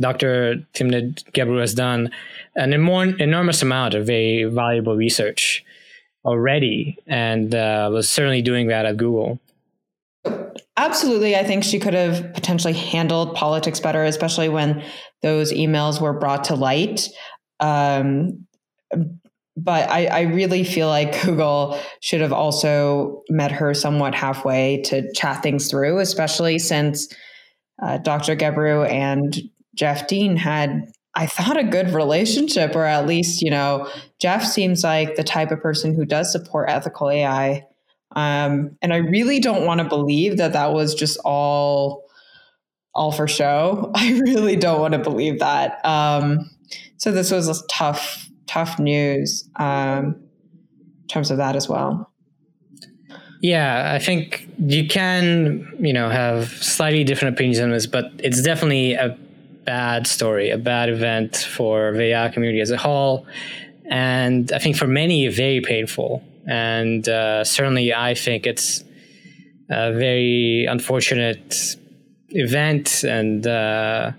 Dr. 0.00 0.64
Timnit 0.72 1.22
Gebru 1.32 1.60
has 1.60 1.74
done 1.74 2.10
an 2.56 2.72
enormous 2.72 3.60
amount 3.60 3.92
of 3.92 4.06
very 4.06 4.44
valuable 4.44 4.96
research 4.96 5.62
already 6.24 6.98
and 7.06 7.54
uh, 7.54 7.88
was 7.92 8.08
certainly 8.08 8.42
doing 8.42 8.68
that 8.68 8.86
at 8.86 8.96
Google. 8.96 9.40
Absolutely. 10.76 11.36
I 11.36 11.44
think 11.44 11.64
she 11.64 11.78
could 11.78 11.94
have 11.94 12.32
potentially 12.34 12.72
handled 12.72 13.34
politics 13.34 13.80
better, 13.80 14.04
especially 14.04 14.48
when 14.48 14.84
those 15.22 15.52
emails 15.52 16.00
were 16.00 16.12
brought 16.12 16.44
to 16.44 16.54
light. 16.54 17.08
Um, 17.60 18.46
but 19.56 19.90
I, 19.90 20.06
I, 20.06 20.20
really 20.22 20.64
feel 20.64 20.88
like 20.88 21.22
Google 21.22 21.78
should 22.00 22.20
have 22.22 22.32
also 22.32 23.22
met 23.28 23.52
her 23.52 23.74
somewhat 23.74 24.14
halfway 24.14 24.80
to 24.82 25.12
chat 25.12 25.42
things 25.42 25.70
through, 25.70 25.98
especially 25.98 26.58
since 26.58 27.08
uh, 27.82 27.98
Dr. 27.98 28.34
Gebru 28.34 28.88
and 28.90 29.38
Jeff 29.74 30.06
Dean 30.06 30.36
had 30.36 30.90
I 31.14 31.26
thought 31.26 31.58
a 31.58 31.64
good 31.64 31.90
relationship, 31.90 32.74
or 32.74 32.84
at 32.84 33.06
least, 33.06 33.42
you 33.42 33.50
know, 33.50 33.88
Jeff 34.18 34.44
seems 34.44 34.82
like 34.82 35.16
the 35.16 35.24
type 35.24 35.50
of 35.50 35.60
person 35.60 35.94
who 35.94 36.06
does 36.06 36.32
support 36.32 36.70
ethical 36.70 37.10
AI. 37.10 37.66
Um, 38.16 38.76
and 38.80 38.92
I 38.92 38.98
really 38.98 39.40
don't 39.40 39.66
want 39.66 39.80
to 39.80 39.88
believe 39.88 40.38
that 40.38 40.54
that 40.54 40.72
was 40.72 40.94
just 40.94 41.18
all 41.24 42.04
all 42.94 43.12
for 43.12 43.26
show. 43.26 43.90
I 43.94 44.20
really 44.20 44.56
don't 44.56 44.80
want 44.80 44.92
to 44.92 44.98
believe 44.98 45.38
that. 45.40 45.84
Um, 45.84 46.50
so 46.96 47.10
this 47.10 47.30
was 47.30 47.64
tough, 47.70 48.28
tough 48.46 48.78
news 48.78 49.48
um, 49.56 50.22
in 51.02 51.08
terms 51.08 51.30
of 51.30 51.38
that 51.38 51.56
as 51.56 51.68
well. 51.68 52.10
Yeah, 53.40 53.92
I 53.92 53.98
think 53.98 54.48
you 54.58 54.86
can, 54.86 55.68
you 55.80 55.92
know, 55.92 56.08
have 56.08 56.48
slightly 56.48 57.02
different 57.02 57.34
opinions 57.34 57.58
on 57.58 57.70
this, 57.70 57.86
but 57.86 58.04
it's 58.18 58.40
definitely 58.40 58.92
a 58.92 59.18
bad 59.64 60.06
story, 60.06 60.50
a 60.50 60.58
bad 60.58 60.88
event 60.88 61.36
for 61.36 61.92
the 61.92 62.30
community 62.32 62.60
as 62.60 62.70
a 62.70 62.76
whole. 62.76 63.26
And 63.90 64.50
I 64.52 64.58
think 64.58 64.76
for 64.76 64.86
many, 64.86 65.28
very 65.28 65.60
painful. 65.60 66.22
And 66.46 67.08
uh, 67.08 67.44
certainly, 67.44 67.94
I 67.94 68.14
think 68.14 68.46
it's 68.46 68.82
a 69.70 69.92
very 69.92 70.66
unfortunate 70.66 71.76
event. 72.30 73.04
And 73.04 73.46
uh, 73.46 74.12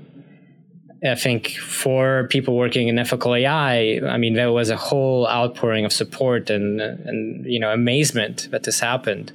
I 1.04 1.16
think 1.16 1.50
for 1.58 2.28
people 2.30 2.56
working 2.56 2.88
in 2.88 2.98
ethical 2.98 3.36
AI, 3.36 4.00
I 4.08 4.18
mean, 4.18 4.36
there 4.36 4.52
was 4.52 4.70
a 4.70 4.78
whole 4.78 5.28
outpouring 5.28 5.84
of 5.84 5.92
support 5.92 6.50
and, 6.50 6.80
and 6.80 7.46
you 7.46 7.60
know, 7.60 7.72
amazement 7.72 8.48
that 8.52 8.64
this 8.64 8.80
happened. 8.80 9.32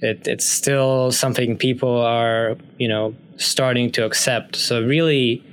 It, 0.00 0.26
it's 0.26 0.44
still 0.44 1.12
something 1.12 1.56
people 1.56 2.00
are, 2.00 2.56
you 2.78 2.88
know, 2.88 3.14
starting 3.36 3.92
to 3.92 4.04
accept. 4.04 4.56
So 4.56 4.82
really 4.82 5.44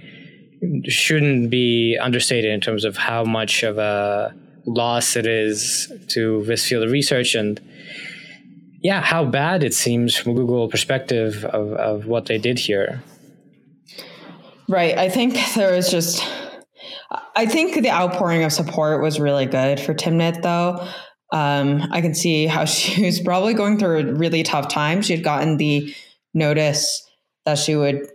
shouldn't 0.85 1.49
be 1.49 1.97
understated 2.01 2.51
in 2.51 2.59
terms 2.59 2.83
of 2.83 2.97
how 2.97 3.23
much 3.23 3.63
of 3.63 3.77
a 3.77 4.33
loss 4.65 5.15
it 5.15 5.27
is 5.27 5.91
to 6.07 6.43
this 6.45 6.67
field 6.67 6.83
of 6.83 6.91
research 6.91 7.35
and 7.35 7.59
yeah, 8.81 9.01
how 9.01 9.23
bad 9.23 9.63
it 9.63 9.73
seems 9.73 10.15
from 10.15 10.33
a 10.33 10.35
Google 10.35 10.67
perspective 10.67 11.45
of, 11.45 11.73
of 11.73 12.05
what 12.05 12.25
they 12.25 12.37
did 12.37 12.59
here. 12.59 13.01
Right. 14.73 14.97
I 14.97 15.07
think 15.07 15.37
there 15.53 15.75
was 15.75 15.91
just 15.91 16.27
I 17.35 17.45
think 17.45 17.75
the 17.75 17.91
outpouring 17.91 18.41
of 18.41 18.51
support 18.51 19.03
was 19.03 19.19
really 19.19 19.45
good 19.45 19.79
for 19.79 19.93
Timnit 19.93 20.41
though. 20.41 20.87
Um, 21.31 21.87
I 21.91 22.01
can 22.01 22.15
see 22.15 22.47
how 22.47 22.65
she 22.65 23.05
was 23.05 23.19
probably 23.19 23.53
going 23.53 23.77
through 23.77 23.99
a 23.99 24.13
really 24.15 24.41
tough 24.41 24.69
time. 24.69 25.03
She 25.03 25.13
had 25.13 25.23
gotten 25.23 25.57
the 25.57 25.93
notice 26.33 27.07
that 27.45 27.59
she 27.59 27.75
would 27.75 28.07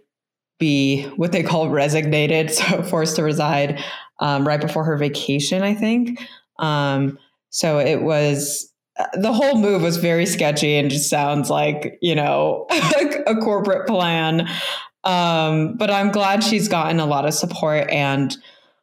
be 0.58 1.04
what 1.14 1.30
they 1.30 1.44
call 1.44 1.68
resignated, 1.68 2.50
so 2.52 2.82
forced 2.82 3.14
to 3.16 3.22
reside 3.22 3.80
um, 4.18 4.44
right 4.44 4.60
before 4.60 4.82
her 4.82 4.96
vacation, 4.96 5.62
I 5.62 5.74
think. 5.74 6.20
Um, 6.58 7.20
so 7.50 7.78
it 7.78 8.02
was 8.02 8.68
uh, 8.98 9.06
the 9.14 9.32
whole 9.32 9.60
move 9.60 9.82
was 9.82 9.98
very 9.98 10.26
sketchy 10.26 10.74
and 10.74 10.90
just 10.90 11.08
sounds 11.08 11.50
like 11.50 12.00
you 12.02 12.16
know 12.16 12.66
a 13.28 13.36
corporate 13.36 13.86
plan. 13.86 14.48
Um, 15.08 15.76
but 15.78 15.90
I'm 15.90 16.10
glad 16.10 16.44
she's 16.44 16.68
gotten 16.68 17.00
a 17.00 17.06
lot 17.06 17.24
of 17.24 17.32
support, 17.32 17.88
and 17.90 18.36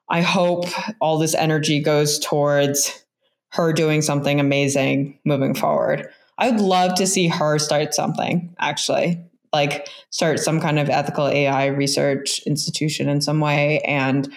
I 0.09 0.21
hope 0.21 0.65
all 0.99 1.19
this 1.19 1.35
energy 1.35 1.81
goes 1.81 2.17
towards 2.17 3.05
her 3.51 3.71
doing 3.71 4.01
something 4.01 4.39
amazing 4.39 5.19
moving 5.23 5.53
forward. 5.53 6.09
I 6.37 6.49
would 6.49 6.59
love 6.59 6.95
to 6.95 7.07
see 7.07 7.27
her 7.27 7.59
start 7.59 7.93
something 7.93 8.53
actually 8.59 9.23
like 9.53 9.87
start 10.09 10.39
some 10.39 10.59
kind 10.59 10.79
of 10.79 10.89
ethical 10.89 11.27
AI 11.27 11.67
research 11.67 12.39
institution 12.45 13.07
in 13.07 13.21
some 13.21 13.39
way 13.39 13.79
and 13.79 14.27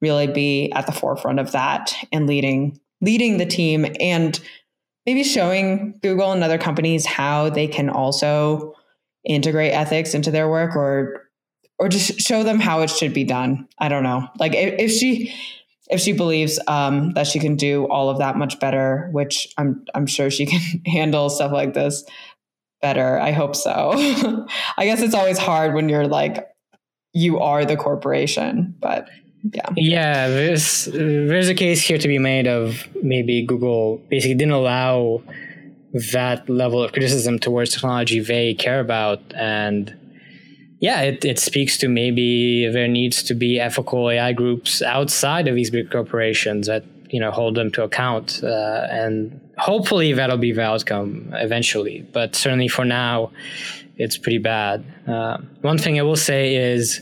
really 0.00 0.26
be 0.26 0.72
at 0.72 0.86
the 0.86 0.92
forefront 0.92 1.38
of 1.38 1.52
that 1.52 1.94
and 2.10 2.26
leading 2.26 2.78
leading 3.00 3.38
the 3.38 3.46
team 3.46 3.86
and 4.00 4.40
maybe 5.06 5.22
showing 5.22 5.98
Google 6.02 6.32
and 6.32 6.42
other 6.42 6.58
companies 6.58 7.06
how 7.06 7.50
they 7.50 7.68
can 7.68 7.88
also 7.88 8.74
integrate 9.24 9.72
ethics 9.72 10.14
into 10.14 10.30
their 10.30 10.48
work 10.48 10.74
or 10.74 11.23
or 11.78 11.88
just 11.88 12.20
show 12.20 12.42
them 12.42 12.60
how 12.60 12.82
it 12.82 12.90
should 12.90 13.12
be 13.12 13.24
done. 13.24 13.68
I 13.78 13.88
don't 13.88 14.02
know. 14.02 14.28
Like 14.38 14.54
if, 14.54 14.74
if 14.78 14.90
she 14.92 15.34
if 15.90 16.00
she 16.00 16.12
believes 16.12 16.58
um, 16.66 17.12
that 17.12 17.26
she 17.26 17.38
can 17.38 17.56
do 17.56 17.86
all 17.88 18.08
of 18.08 18.18
that 18.18 18.36
much 18.36 18.58
better, 18.60 19.08
which 19.12 19.52
I'm 19.58 19.84
I'm 19.94 20.06
sure 20.06 20.30
she 20.30 20.46
can 20.52 20.60
handle 20.86 21.30
stuff 21.30 21.52
like 21.52 21.74
this 21.74 22.04
better. 22.80 23.18
I 23.18 23.32
hope 23.32 23.56
so. 23.56 23.92
I 24.76 24.84
guess 24.84 25.00
it's 25.00 25.14
always 25.14 25.38
hard 25.38 25.74
when 25.74 25.88
you're 25.88 26.06
like 26.06 26.48
you 27.12 27.38
are 27.38 27.64
the 27.64 27.76
corporation, 27.76 28.74
but 28.80 29.08
yeah. 29.52 29.68
Yeah, 29.76 30.28
there's 30.28 30.86
there's 30.86 31.48
a 31.48 31.54
case 31.54 31.82
here 31.82 31.98
to 31.98 32.08
be 32.08 32.18
made 32.18 32.46
of 32.46 32.88
maybe 33.02 33.44
Google 33.44 33.98
basically 34.08 34.34
didn't 34.34 34.54
allow 34.54 35.22
that 36.12 36.48
level 36.48 36.82
of 36.82 36.92
criticism 36.92 37.38
towards 37.38 37.72
technology 37.72 38.18
they 38.20 38.54
care 38.54 38.80
about 38.80 39.20
and 39.34 39.94
yeah, 40.84 41.00
it, 41.00 41.24
it 41.24 41.38
speaks 41.38 41.78
to 41.78 41.88
maybe 41.88 42.68
there 42.68 42.88
needs 42.88 43.22
to 43.22 43.34
be 43.34 43.58
ethical 43.58 44.10
AI 44.10 44.34
groups 44.34 44.82
outside 44.82 45.48
of 45.48 45.54
these 45.54 45.70
big 45.70 45.90
corporations 45.90 46.66
that 46.66 46.84
you 47.08 47.20
know 47.20 47.30
hold 47.30 47.54
them 47.54 47.70
to 47.70 47.84
account, 47.84 48.44
uh, 48.44 48.86
and 48.90 49.40
hopefully 49.56 50.12
that'll 50.12 50.36
be 50.36 50.52
the 50.52 50.60
outcome 50.60 51.30
eventually. 51.32 52.06
But 52.12 52.36
certainly 52.36 52.68
for 52.68 52.84
now, 52.84 53.30
it's 53.96 54.18
pretty 54.18 54.36
bad. 54.36 54.84
Uh, 55.08 55.38
one 55.62 55.78
thing 55.78 55.98
I 55.98 56.02
will 56.02 56.22
say 56.30 56.56
is. 56.56 57.00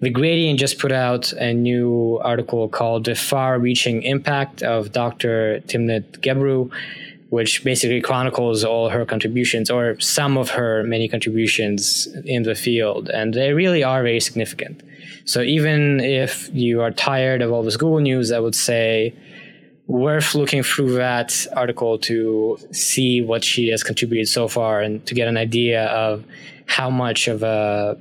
The 0.00 0.10
Gradient 0.10 0.60
just 0.60 0.78
put 0.78 0.92
out 0.92 1.32
a 1.32 1.52
new 1.52 2.20
article 2.22 2.68
called 2.68 3.06
The 3.06 3.16
Far 3.16 3.58
Reaching 3.58 4.04
Impact 4.04 4.62
of 4.62 4.92
Dr. 4.92 5.58
Timnit 5.66 6.20
Gebru, 6.20 6.70
which 7.30 7.62
basically 7.62 8.00
chronicles 8.00 8.64
all 8.64 8.88
her 8.88 9.04
contributions 9.04 9.70
or 9.70 9.98
some 10.00 10.38
of 10.38 10.50
her 10.50 10.82
many 10.84 11.08
contributions 11.08 12.08
in 12.24 12.42
the 12.42 12.54
field. 12.54 13.10
And 13.10 13.34
they 13.34 13.52
really 13.52 13.84
are 13.84 14.02
very 14.02 14.20
significant. 14.20 14.82
So 15.24 15.42
even 15.42 16.00
if 16.00 16.48
you 16.54 16.80
are 16.80 16.90
tired 16.90 17.42
of 17.42 17.52
all 17.52 17.62
this 17.62 17.76
Google 17.76 18.00
news, 18.00 18.32
I 18.32 18.38
would 18.38 18.54
say 18.54 19.14
worth 19.86 20.34
looking 20.34 20.62
through 20.62 20.94
that 20.94 21.46
article 21.54 21.98
to 21.98 22.58
see 22.72 23.20
what 23.20 23.44
she 23.44 23.68
has 23.68 23.82
contributed 23.82 24.28
so 24.28 24.48
far 24.48 24.80
and 24.80 25.04
to 25.06 25.14
get 25.14 25.28
an 25.28 25.36
idea 25.36 25.86
of 25.86 26.24
how 26.66 26.88
much 26.88 27.28
of 27.28 27.42
a 27.42 27.98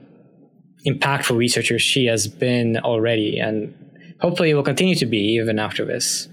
impactful 0.85 1.35
researcher 1.35 1.79
she 1.79 2.05
has 2.05 2.27
been 2.27 2.77
already 2.77 3.39
and 3.39 3.73
hopefully 4.21 4.53
will 4.53 4.63
continue 4.63 4.95
to 4.95 5.05
be 5.05 5.35
even 5.35 5.59
after 5.59 5.83
this. 5.85 6.29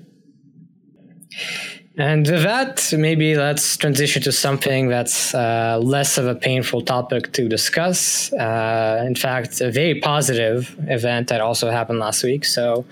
And 1.96 2.26
with 2.28 2.42
that, 2.42 2.92
maybe 2.96 3.36
let's 3.36 3.76
transition 3.76 4.20
to 4.22 4.32
something 4.32 4.88
that's 4.88 5.32
uh, 5.32 5.78
less 5.80 6.18
of 6.18 6.26
a 6.26 6.34
painful 6.34 6.82
topic 6.82 7.32
to 7.34 7.48
discuss. 7.48 8.32
Uh, 8.32 9.04
in 9.06 9.14
fact, 9.14 9.60
a 9.60 9.70
very 9.70 10.00
positive 10.00 10.74
event 10.88 11.28
that 11.28 11.40
also 11.40 11.70
happened 11.70 12.00
last 12.00 12.24
week. 12.24 12.44
So, 12.44 12.84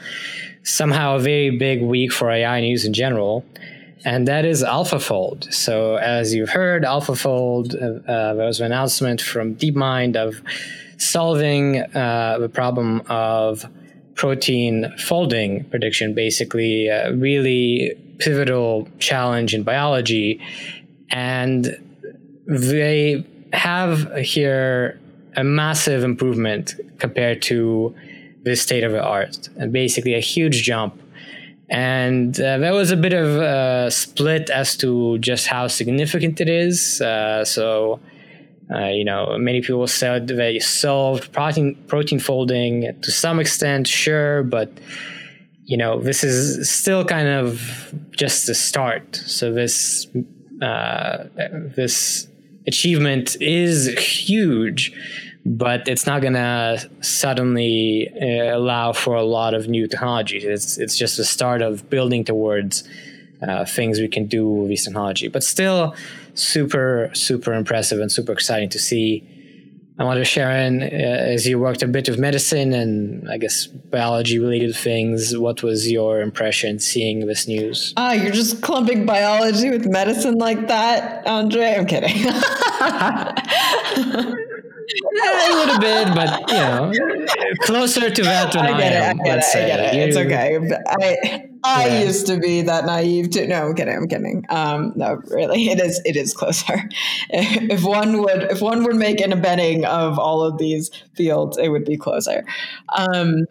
somehow 0.62 1.16
a 1.16 1.18
very 1.18 1.50
big 1.50 1.82
week 1.82 2.12
for 2.12 2.30
AI 2.30 2.60
news 2.60 2.84
in 2.84 2.92
general. 2.92 3.44
And 4.04 4.28
that 4.28 4.44
is 4.44 4.62
AlphaFold. 4.62 5.52
So, 5.52 5.96
as 5.96 6.32
you've 6.32 6.50
heard, 6.50 6.84
AlphaFold, 6.84 7.74
uh, 7.74 8.10
uh 8.10 8.34
there 8.34 8.46
was 8.46 8.60
an 8.60 8.66
announcement 8.66 9.20
from 9.20 9.56
DeepMind 9.56 10.14
of 10.14 10.40
solving 10.98 11.80
uh, 11.80 12.38
the 12.38 12.48
problem 12.48 13.02
of 13.08 13.64
protein 14.14 14.92
folding 14.98 15.64
prediction, 15.64 16.14
basically, 16.14 16.88
uh, 16.88 17.12
really 17.12 17.96
pivotal 18.22 18.88
challenge 18.98 19.54
in 19.54 19.62
biology. 19.62 20.40
And 21.10 21.76
they 22.46 23.26
have 23.52 24.12
here 24.16 25.00
a 25.36 25.44
massive 25.44 26.04
improvement 26.04 26.74
compared 26.98 27.42
to 27.42 27.94
the 28.44 28.56
state 28.56 28.84
of 28.84 28.92
the 28.92 29.02
art, 29.02 29.48
and 29.56 29.72
basically 29.72 30.14
a 30.14 30.20
huge 30.20 30.62
jump. 30.62 31.00
And 31.70 32.38
uh, 32.38 32.58
there 32.58 32.74
was 32.74 32.90
a 32.90 32.96
bit 32.96 33.12
of 33.12 33.28
a 33.36 33.90
split 33.90 34.50
as 34.50 34.76
to 34.78 35.18
just 35.18 35.46
how 35.46 35.68
significant 35.68 36.40
it 36.40 36.48
is. 36.48 37.00
Uh, 37.00 37.44
so, 37.44 38.00
uh, 38.74 38.88
you 38.88 39.04
know, 39.04 39.36
many 39.38 39.62
people 39.62 39.86
said 39.86 40.26
they 40.26 40.58
solved 40.58 41.32
protein 41.32 41.76
protein 41.86 42.18
folding 42.18 43.00
to 43.00 43.10
some 43.10 43.40
extent, 43.40 43.86
sure, 43.86 44.42
but 44.42 44.70
you 45.64 45.76
know, 45.76 46.00
this 46.00 46.24
is 46.24 46.68
still 46.68 47.04
kind 47.04 47.28
of 47.28 47.94
just 48.12 48.46
the 48.46 48.54
start. 48.54 49.16
So 49.16 49.52
this 49.52 50.06
uh, 50.60 51.24
this 51.76 52.28
achievement 52.66 53.36
is 53.40 53.88
huge, 53.98 54.92
but 55.44 55.88
it's 55.88 56.06
not 56.06 56.22
going 56.22 56.34
to 56.34 56.88
suddenly 57.00 58.08
uh, 58.20 58.56
allow 58.56 58.92
for 58.92 59.16
a 59.16 59.24
lot 59.24 59.54
of 59.54 59.68
new 59.68 59.88
technologies. 59.88 60.44
It's 60.44 60.78
it's 60.78 60.96
just 60.96 61.16
the 61.16 61.24
start 61.24 61.62
of 61.62 61.90
building 61.90 62.24
towards 62.24 62.84
uh, 63.42 63.64
things 63.64 63.98
we 63.98 64.08
can 64.08 64.26
do 64.26 64.48
with 64.48 64.68
this 64.68 64.84
technology. 64.84 65.28
But 65.28 65.42
still, 65.42 65.94
super 66.34 67.10
super 67.12 67.54
impressive 67.54 68.00
and 68.00 68.10
super 68.10 68.32
exciting 68.32 68.68
to 68.70 68.78
see 68.78 69.28
I 69.98 70.04
to 70.18 70.24
share 70.24 70.50
uh, 70.82 70.86
as 70.86 71.46
you 71.46 71.58
worked 71.58 71.82
a 71.82 71.86
bit 71.86 72.08
of 72.08 72.18
medicine 72.18 72.72
and 72.72 73.28
I 73.30 73.36
guess 73.36 73.66
biology 73.66 74.38
related 74.38 74.74
things, 74.74 75.36
what 75.36 75.62
was 75.62 75.90
your 75.90 76.22
impression 76.22 76.78
seeing 76.78 77.26
this 77.26 77.46
news? 77.46 77.92
Ah, 77.96 78.12
you're 78.12 78.32
just 78.32 78.62
clumping 78.62 79.04
biology 79.04 79.70
with 79.70 79.86
medicine 79.86 80.38
like 80.38 80.68
that, 80.68 81.26
Andre? 81.26 81.74
I'm 81.76 81.86
kidding. 81.86 82.26
a 85.22 85.54
little 85.54 85.78
bit, 85.78 86.14
but 86.14 86.50
you 86.50 86.56
know, 86.56 86.92
closer 87.60 88.10
to 88.10 88.22
that 88.22 88.52
than 88.52 88.66
I, 88.66 88.78
get 88.78 88.92
I 88.92 89.06
am. 89.06 89.20
It, 89.20 89.22
I 89.22 89.24
get 89.24 89.38
it. 89.38 89.94
I 89.94 89.98
it. 89.98 90.08
It's 90.08 90.16
okay. 90.16 90.58
I 90.88 91.48
I 91.64 91.86
yeah. 91.86 92.02
used 92.02 92.26
to 92.26 92.38
be 92.38 92.62
that 92.62 92.84
naive 92.86 93.30
too. 93.30 93.46
No, 93.46 93.68
I'm 93.68 93.74
kidding. 93.74 93.94
I'm 93.94 94.08
kidding. 94.08 94.44
Um, 94.48 94.92
no, 94.96 95.20
really, 95.28 95.68
it 95.68 95.80
is. 95.80 96.00
It 96.04 96.16
is 96.16 96.34
closer. 96.34 96.82
If 97.34 97.84
one 97.84 98.20
would, 98.22 98.42
if 98.50 98.60
one 98.60 98.84
would 98.84 98.96
make 98.96 99.20
an 99.20 99.32
embedding 99.32 99.84
of 99.84 100.18
all 100.18 100.42
of 100.42 100.58
these 100.58 100.90
fields, 101.14 101.56
it 101.56 101.68
would 101.68 101.84
be 101.84 101.96
closer. 101.96 102.44
Um, 102.96 103.46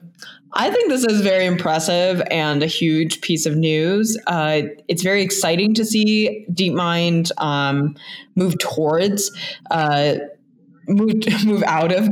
I 0.54 0.70
think 0.70 0.90
this 0.90 1.04
is 1.06 1.22
very 1.22 1.46
impressive 1.46 2.22
and 2.30 2.62
a 2.62 2.68
huge 2.68 3.22
piece 3.22 3.46
of 3.46 3.56
news. 3.56 4.18
Uh, 4.28 4.64
it's 4.88 5.02
very 5.02 5.22
exciting 5.22 5.74
to 5.76 5.86
see 5.86 6.46
DeepMind 6.52 7.32
um, 7.38 7.96
move 8.36 8.58
towards 8.60 9.32
uh, 9.72 10.16
move 10.88 11.16
move 11.46 11.64
out 11.64 11.92
of 11.92 12.10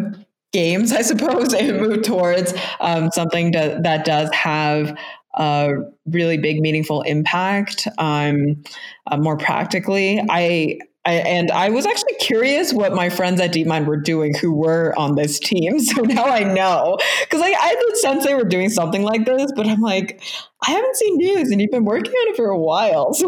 games, 0.52 0.92
I 0.92 1.02
suppose, 1.02 1.54
and 1.54 1.80
move 1.80 2.02
towards 2.04 2.54
um, 2.80 3.12
something 3.12 3.52
to, 3.52 3.80
that 3.84 4.06
does 4.06 4.32
have 4.34 4.98
a 5.36 5.74
really 6.06 6.38
big, 6.38 6.60
meaningful 6.60 7.02
impact. 7.04 7.88
Um, 7.98 8.64
uh, 9.08 9.18
more 9.18 9.38
practically, 9.38 10.22
I 10.30 10.80
I, 11.06 11.14
and 11.14 11.50
I 11.50 11.70
was 11.70 11.86
actually 11.86 12.16
curious 12.20 12.74
what 12.74 12.94
my 12.94 13.10
friends 13.10 13.40
at 13.40 13.54
DeepMind 13.54 13.86
were 13.86 13.98
doing 13.98 14.34
who 14.36 14.54
were 14.54 14.94
on 14.98 15.16
this 15.16 15.40
team. 15.40 15.80
So 15.90 16.02
now 16.02 16.26
I 16.26 16.44
know 16.44 17.00
because 17.22 17.42
I, 17.42 17.48
I 17.48 17.50
had 17.50 17.78
the 17.90 17.98
sense 18.02 18.26
they 18.26 18.36
were 18.36 18.44
doing 18.44 18.70
something 18.70 19.02
like 19.02 19.26
this, 19.26 19.52
but 19.56 19.66
I'm 19.66 19.82
like, 19.82 20.22
I 20.68 20.72
haven't 20.72 20.96
seen 20.98 21.18
news, 21.18 21.50
and 21.50 21.60
you've 21.60 21.72
been 21.72 21.86
working 21.86 22.12
on 22.12 22.34
it 22.34 22.36
for 22.36 22.50
a 22.50 22.58
while. 22.58 23.14
So 23.20 23.26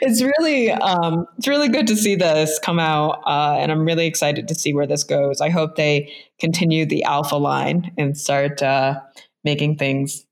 it's 0.00 0.20
really 0.20 0.72
um, 0.72 1.26
it's 1.38 1.46
really 1.46 1.68
good 1.68 1.86
to 1.88 1.96
see 1.96 2.16
this 2.16 2.58
come 2.58 2.78
out, 2.78 3.20
uh, 3.24 3.56
and 3.58 3.70
I'm 3.70 3.84
really 3.84 4.06
excited 4.06 4.48
to 4.48 4.54
see 4.54 4.74
where 4.74 4.86
this 4.86 5.04
goes. 5.04 5.40
I 5.40 5.50
hope 5.50 5.76
they 5.76 6.12
continue 6.40 6.86
the 6.86 7.04
alpha 7.04 7.36
line 7.36 7.92
and 7.98 8.16
start 8.16 8.62
uh, 8.62 9.00
making 9.44 9.76
things 9.76 10.26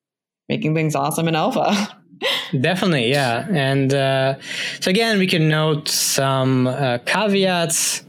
making 0.48 0.74
things 0.74 0.94
awesome 0.94 1.28
in 1.28 1.34
alpha. 1.34 1.96
Definitely, 2.60 3.10
yeah. 3.10 3.46
And 3.50 3.92
uh, 3.94 4.38
so 4.80 4.90
again, 4.90 5.18
we 5.18 5.26
can 5.26 5.48
note 5.48 5.88
some 5.88 6.66
uh, 6.66 6.98
caveats 7.04 8.02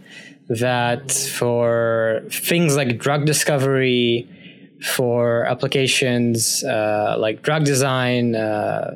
that 0.47 1.11
for 1.11 2.23
things 2.31 2.75
like 2.75 2.97
drug 2.97 3.25
discovery, 3.25 4.27
for 4.81 5.45
applications 5.45 6.63
uh, 6.63 7.15
like 7.17 7.41
drug 7.41 7.65
design 7.65 8.35
uh, 8.35 8.95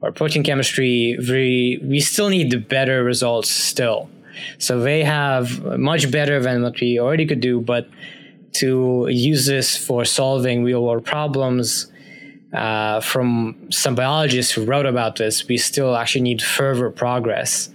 or 0.00 0.12
protein 0.12 0.42
chemistry, 0.42 1.16
we, 1.18 1.80
we 1.82 2.00
still 2.00 2.28
need 2.28 2.68
better 2.68 3.02
results 3.02 3.50
still. 3.50 4.10
So 4.58 4.80
they 4.80 5.04
have 5.04 5.78
much 5.78 6.10
better 6.10 6.40
than 6.40 6.62
what 6.62 6.80
we 6.80 6.98
already 6.98 7.26
could 7.26 7.40
do, 7.40 7.60
but 7.60 7.88
to 8.54 9.06
use 9.10 9.46
this 9.46 9.76
for 9.76 10.04
solving 10.04 10.64
real 10.64 10.82
world 10.82 11.04
problems, 11.04 11.91
uh, 12.52 13.00
from 13.00 13.56
some 13.70 13.94
biologists 13.94 14.52
who 14.52 14.64
wrote 14.64 14.86
about 14.86 15.16
this, 15.16 15.48
we 15.48 15.56
still 15.56 15.96
actually 15.96 16.22
need 16.22 16.42
further 16.42 16.90
progress. 16.90 17.70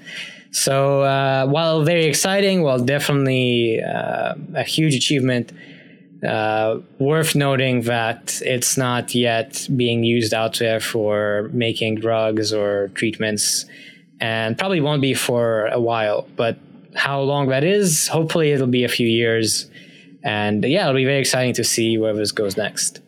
So 0.51 1.01
uh, 1.01 1.45
while 1.47 1.83
very 1.83 2.05
exciting, 2.05 2.61
while 2.63 2.79
definitely 2.79 3.81
uh, 3.81 4.35
a 4.55 4.63
huge 4.63 4.95
achievement, 4.95 5.51
uh, 6.27 6.79
worth 6.99 7.35
noting 7.35 7.81
that 7.81 8.41
it's 8.43 8.77
not 8.77 9.13
yet 9.13 9.67
being 9.75 10.03
used 10.03 10.33
out 10.33 10.57
there 10.57 10.79
for 10.79 11.49
making 11.53 11.95
drugs 11.95 12.51
or 12.53 12.89
treatments, 12.95 13.65
and 14.19 14.57
probably 14.57 14.81
won't 14.81 15.01
be 15.01 15.13
for 15.13 15.67
a 15.67 15.79
while. 15.79 16.27
But 16.35 16.57
how 16.95 17.21
long 17.21 17.49
that 17.49 17.63
is, 17.63 18.07
hopefully 18.07 18.51
it'll 18.51 18.67
be 18.67 18.83
a 18.83 18.89
few 18.89 19.07
years. 19.07 19.69
And 20.23 20.63
yeah, 20.65 20.83
it'll 20.83 20.95
be 20.95 21.05
very 21.05 21.19
exciting 21.19 21.53
to 21.53 21.63
see 21.63 21.97
where 21.97 22.15
this 22.15 22.31
goes 22.31 22.57
next. 22.57 23.01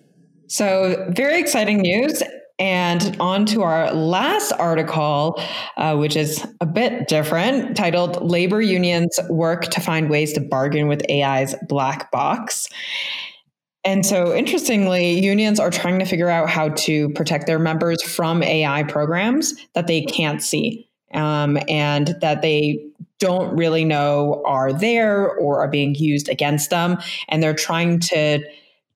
So, 0.49 1.05
very 1.09 1.39
exciting 1.39 1.77
news. 1.77 2.23
And 2.57 3.15
on 3.21 3.45
to 3.45 3.61
our 3.61 3.93
last 3.93 4.51
article, 4.51 5.41
uh, 5.77 5.95
which 5.95 6.17
is 6.17 6.45
a 6.59 6.65
bit 6.65 7.07
different, 7.07 7.77
titled 7.77 8.21
Labor 8.21 8.59
Unions 8.59 9.17
Work 9.29 9.65
to 9.65 9.79
Find 9.79 10.09
Ways 10.09 10.33
to 10.33 10.41
Bargain 10.41 10.89
with 10.89 11.01
AI's 11.09 11.55
Black 11.69 12.11
Box. 12.11 12.67
And 13.85 14.05
so, 14.05 14.35
interestingly, 14.35 15.19
unions 15.19 15.59
are 15.59 15.69
trying 15.69 15.99
to 15.99 16.05
figure 16.05 16.29
out 16.29 16.49
how 16.49 16.69
to 16.69 17.09
protect 17.09 17.45
their 17.45 17.59
members 17.59 18.01
from 18.03 18.41
AI 18.41 18.83
programs 18.83 19.53
that 19.73 19.85
they 19.85 20.01
can't 20.01 20.41
see 20.41 20.89
um, 21.13 21.59
and 21.69 22.15
that 22.21 22.41
they 22.41 22.83
don't 23.19 23.55
really 23.55 23.85
know 23.85 24.41
are 24.45 24.73
there 24.73 25.29
or 25.29 25.61
are 25.61 25.67
being 25.67 25.93
used 25.93 26.27
against 26.27 26.71
them, 26.71 26.97
and 27.27 27.43
they're 27.43 27.53
trying 27.53 27.99
to 27.99 28.39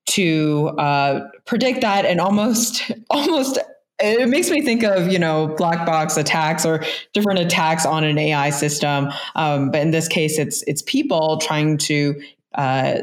to 0.06 0.70
uh, 0.78 1.28
predict 1.46 1.82
that 1.82 2.06
and 2.06 2.20
almost 2.20 2.92
almost 3.10 3.60
it 4.00 4.28
makes 4.28 4.50
me 4.50 4.62
think 4.62 4.84
of 4.84 5.12
you 5.12 5.20
know 5.20 5.54
black 5.58 5.86
box 5.86 6.18
attacks 6.18 6.66
or 6.66 6.84
different 7.14 7.40
attacks 7.40 7.86
on 7.86 8.04
an 8.04 8.18
AI 8.18 8.50
system. 8.50 9.10
Um, 9.36 9.72
but 9.72 9.82
in 9.82 9.92
this 9.92 10.08
case, 10.08 10.38
it's 10.38 10.64
it's 10.64 10.82
people 10.82 11.38
trying 11.38 11.78
to 11.80 12.22
uh, 12.56 13.00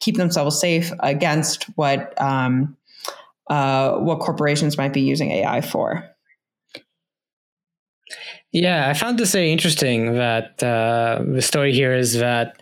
keep 0.00 0.16
themselves 0.16 0.58
safe 0.58 0.92
against 1.00 1.64
what 1.76 2.20
um, 2.20 2.76
uh, 3.48 3.96
what 3.96 4.20
corporations 4.20 4.78
might 4.78 4.92
be 4.92 5.00
using 5.00 5.30
AI 5.30 5.60
for. 5.60 6.08
Yeah, 8.52 8.88
I 8.88 8.94
found 8.94 9.18
this 9.18 9.32
very 9.32 9.50
interesting. 9.50 10.14
That 10.14 10.62
uh, 10.62 11.24
the 11.26 11.42
story 11.42 11.72
here 11.72 11.92
is 11.92 12.18
that 12.18 12.60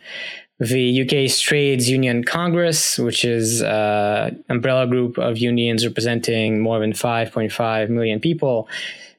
the 0.58 1.02
UK's 1.02 1.40
Trades 1.40 1.88
Union 1.88 2.24
Congress, 2.24 2.98
which 2.98 3.24
is 3.24 3.62
an 3.62 3.68
uh, 3.68 4.30
umbrella 4.48 4.86
group 4.86 5.18
of 5.18 5.38
unions 5.38 5.84
representing 5.84 6.60
more 6.60 6.78
than 6.78 6.92
5.5 6.92 7.88
million 7.88 8.20
people. 8.20 8.68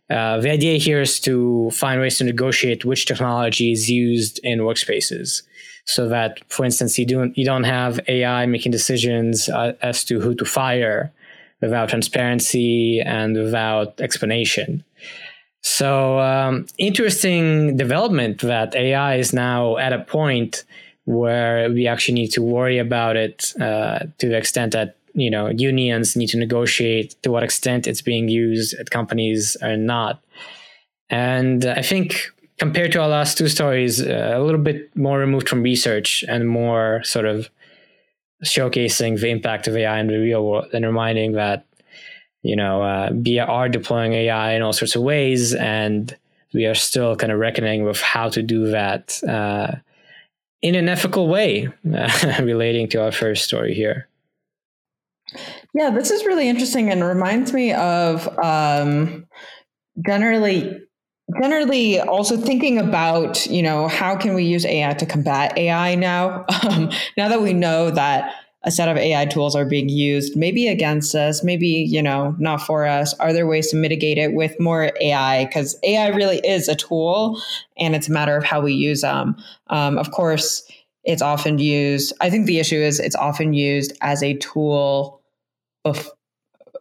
Uh, 0.10 0.40
the 0.40 0.52
idea 0.52 0.78
here 0.78 1.02
is 1.02 1.20
to 1.22 1.70
find 1.72 2.00
ways 2.00 2.18
to 2.18 2.24
negotiate 2.24 2.86
which 2.86 3.06
technology 3.06 3.72
is 3.72 3.90
used 3.90 4.40
in 4.44 4.60
workspaces, 4.60 5.42
so 5.86 6.08
that, 6.08 6.40
for 6.50 6.66
instance, 6.66 7.00
you 7.00 7.06
don't 7.06 7.38
you 7.38 7.46
don't 7.46 7.64
have 7.64 8.00
AI 8.08 8.46
making 8.46 8.72
decisions 8.72 9.50
uh, 9.50 9.74
as 9.82 10.04
to 10.04 10.20
who 10.20 10.36
to 10.36 10.46
fire 10.46 11.12
without 11.62 11.90
transparency 11.90 13.00
and 13.00 13.36
without 13.38 14.00
explanation. 14.02 14.84
So, 15.62 16.20
um, 16.20 16.66
interesting 16.78 17.78
development 17.78 18.42
that 18.42 18.76
AI 18.76 19.16
is 19.16 19.32
now 19.32 19.78
at 19.78 19.94
a 19.94 20.00
point 20.00 20.66
where 21.06 21.70
we 21.70 21.88
actually 21.88 22.16
need 22.16 22.30
to 22.30 22.42
worry 22.42 22.78
about 22.78 23.16
it 23.16 23.54
uh, 23.60 24.00
to 24.18 24.28
the 24.30 24.38
extent 24.38 24.74
that 24.74 24.98
you 25.14 25.30
know 25.30 25.50
unions 25.50 26.16
need 26.16 26.28
to 26.28 26.38
negotiate 26.38 27.16
to 27.24 27.32
what 27.32 27.44
extent 27.44 27.88
it's 27.88 28.02
being 28.02 28.30
used 28.30 28.74
at 28.76 28.90
companies 28.90 29.58
or 29.62 29.78
not. 29.78 30.22
And 31.10 31.66
I 31.66 31.82
think 31.82 32.32
compared 32.58 32.92
to 32.94 33.02
our 33.02 33.10
last 33.10 33.38
two 33.38 33.48
stories, 33.48 34.02
uh, 34.02 34.34
a 34.34 34.42
little 34.42 34.62
bit 34.62 34.96
more 34.96 35.20
removed 35.20 35.50
from 35.50 35.64
research 35.64 36.24
and 36.28 36.48
more 36.48 37.04
sort 37.04 37.26
of 37.26 37.50
showcasing 38.44 39.20
the 39.20 39.30
impact 39.30 39.68
of 39.68 39.76
AI 39.76 40.00
in 40.00 40.08
the 40.08 40.18
real 40.18 40.46
world 40.46 40.68
and 40.74 40.86
reminding 40.86 41.34
that 41.34 41.66
you 42.42 42.56
know 42.56 42.82
uh, 42.82 43.10
we 43.14 43.40
are 43.40 43.70
deploying 43.70 44.14
AI 44.14 44.54
in 44.54 44.62
all 44.62 44.74
sorts 44.74 44.96
of 44.96 45.02
ways 45.02 45.54
and 45.54 46.16
we 46.54 46.66
are 46.66 46.76
still 46.76 47.16
kind 47.16 47.32
of 47.32 47.40
reckoning 47.40 47.84
with 47.84 48.00
how 48.02 48.30
to 48.30 48.44
do 48.44 48.70
that 48.70 49.20
uh, 49.28 49.76
in 50.64 50.76
an 50.76 50.88
ethical 50.90 51.28
way, 51.28 51.68
uh, 51.94 52.38
relating 52.42 52.88
to 52.90 53.04
our 53.04 53.12
first 53.12 53.44
story 53.44 53.76
here. 53.76 54.08
Yeah, 55.76 55.90
this 55.90 56.10
is 56.10 56.26
really 56.26 56.48
interesting 56.48 56.90
and 56.90 57.04
reminds 57.04 57.54
me 57.54 57.74
of 57.74 58.28
um, 58.40 59.28
generally 60.06 60.80
generally 61.42 62.00
also 62.00 62.38
thinking 62.38 62.78
about 62.78 63.46
you 63.48 63.64
know 63.64 63.88
how 63.88 64.16
can 64.16 64.34
we 64.34 64.44
use 64.44 64.66
ai 64.66 64.94
to 64.94 65.06
combat 65.06 65.58
ai 65.58 65.96
now 65.96 66.46
um, 66.70 66.92
now 67.18 67.30
that 67.30 67.42
we 67.42 67.54
know 67.54 67.90
that 67.90 68.36
a 68.64 68.72
set 68.72 68.88
of 68.88 68.96
AI 68.96 69.26
tools 69.26 69.56
are 69.56 69.66
being 69.66 69.90
used, 69.90 70.38
maybe 70.38 70.68
against 70.68 71.14
us, 71.16 71.44
maybe, 71.44 71.68
you 71.68 72.02
know, 72.02 72.36
not 72.40 72.62
for 72.62 72.86
us. 72.86 73.14
Are 73.16 73.34
there 73.34 73.46
ways 73.46 73.70
to 73.72 73.76
mitigate 73.76 74.18
it 74.18 74.34
with 74.34 74.58
more 74.60 74.92
AI? 75.02 75.46
Because 75.46 75.78
AI 75.84 76.08
really 76.10 76.40
is 76.40 76.70
a 76.70 76.76
tool 76.76 77.42
and 77.78 77.96
it's 77.96 78.08
a 78.08 78.12
matter 78.12 78.38
of 78.38 78.44
how 78.46 78.62
we 78.62 78.74
use 78.74 79.02
them. 79.02 79.36
Um, 79.68 79.98
of 79.98 80.12
course, 80.12 80.64
it's 81.04 81.22
often 81.22 81.60
used, 81.60 82.14
I 82.22 82.30
think 82.30 82.46
the 82.46 82.60
issue 82.60 82.78
is 82.78 83.00
it's 83.00 83.16
often 83.16 83.54
used 83.54 83.98
as 84.02 84.24
a 84.24 84.36
tool 84.38 85.22
of, 85.84 86.10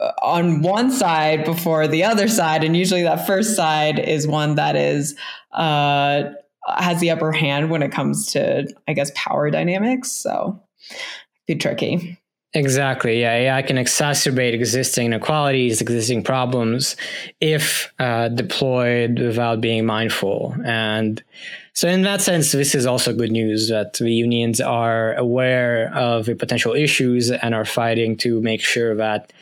uh, 0.00 0.12
on 0.22 0.62
one 0.62 0.92
side 0.92 1.44
before 1.44 1.88
the 1.88 2.04
other 2.04 2.28
side. 2.28 2.62
And 2.62 2.76
usually 2.76 3.02
that 3.02 3.26
first 3.26 3.56
side 3.56 3.98
is 3.98 4.28
one 4.28 4.54
that 4.54 4.76
is, 4.76 5.16
uh, 5.52 6.24
has 6.68 7.00
the 7.00 7.10
upper 7.10 7.32
hand 7.32 7.70
when 7.70 7.82
it 7.82 7.90
comes 7.90 8.26
to, 8.32 8.72
I 8.86 8.92
guess, 8.92 9.10
power 9.16 9.50
dynamics. 9.50 10.12
So, 10.12 10.62
be 11.46 11.56
tricky. 11.56 12.18
Exactly. 12.54 13.20
Yeah, 13.20 13.32
AI 13.32 13.62
can 13.62 13.76
exacerbate 13.76 14.52
existing 14.52 15.06
inequalities, 15.06 15.80
existing 15.80 16.22
problems, 16.22 16.96
if 17.40 17.90
uh, 17.98 18.28
deployed 18.28 19.18
without 19.18 19.62
being 19.62 19.86
mindful. 19.86 20.54
And 20.62 21.22
so, 21.72 21.88
in 21.88 22.02
that 22.02 22.20
sense, 22.20 22.52
this 22.52 22.74
is 22.74 22.84
also 22.84 23.14
good 23.14 23.32
news 23.32 23.70
that 23.70 23.94
the 23.94 24.12
unions 24.12 24.60
are 24.60 25.14
aware 25.14 25.90
of 25.94 26.26
the 26.26 26.34
potential 26.34 26.74
issues 26.74 27.30
and 27.30 27.54
are 27.54 27.64
fighting 27.64 28.18
to 28.18 28.42
make 28.42 28.60
sure 28.60 28.94
that 28.96 29.32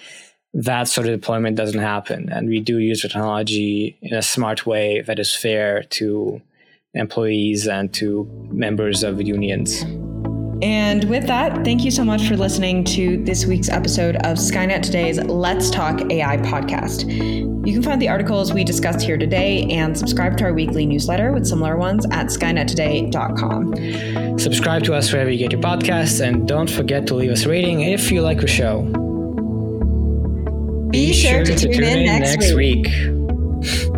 that 0.55 0.87
sort 0.87 1.09
of 1.09 1.21
deployment 1.21 1.57
doesn't 1.57 1.81
happen. 1.81 2.29
And 2.31 2.49
we 2.49 2.61
do 2.61 2.79
use 2.79 3.03
technology 3.03 3.99
in 4.03 4.15
a 4.15 4.23
smart 4.23 4.67
way 4.67 5.01
that 5.01 5.19
is 5.19 5.35
fair 5.35 5.83
to 5.83 6.41
employees 6.95 7.67
and 7.67 7.93
to 7.95 8.29
members 8.51 9.03
of 9.03 9.21
unions. 9.21 9.85
And 10.63 11.05
with 11.05 11.27
that, 11.27 11.65
thank 11.65 11.85
you 11.85 11.91
so 11.91 12.05
much 12.05 12.29
for 12.29 12.37
listening 12.37 12.85
to 12.85 13.25
this 13.25 13.47
week's 13.47 13.71
episode 13.71 14.17
of 14.17 14.37
Skynet 14.37 14.83
Today's 14.83 15.19
Let's 15.19 15.71
Talk 15.71 16.03
AI 16.13 16.37
podcast. 16.39 17.11
You 17.67 17.73
can 17.73 17.83
find 17.83 18.01
the 18.01 18.09
articles 18.09 18.53
we 18.53 18.63
discussed 18.63 19.01
here 19.01 19.17
today 19.17 19.63
and 19.71 19.97
subscribe 19.97 20.37
to 20.39 20.45
our 20.45 20.53
weekly 20.53 20.85
newsletter 20.85 21.33
with 21.33 21.47
similar 21.47 21.79
ones 21.79 22.05
at 22.11 22.27
skynettoday.com. 22.27 24.39
Subscribe 24.39 24.85
to 24.85 24.93
us 24.95 25.11
wherever 25.13 25.31
you 25.31 25.39
get 25.39 25.53
your 25.53 25.63
podcasts 25.63 26.21
and 26.27 26.47
don't 26.47 26.69
forget 26.69 27.07
to 27.07 27.15
leave 27.15 27.31
us 27.31 27.47
a 27.47 27.49
rating 27.49 27.81
if 27.81 28.13
you 28.13 28.21
like 28.21 28.41
the 28.41 28.47
show. 28.47 28.83
Be, 30.91 31.07
Be 31.09 31.13
sure, 31.15 31.47
sure, 31.47 31.57
to, 31.57 31.73
tune, 31.73 31.85
in, 31.85 31.99
in, 32.01 32.07
next, 32.07 32.37
next 32.37 32.53
week. 32.55 32.87
week. 32.87 33.97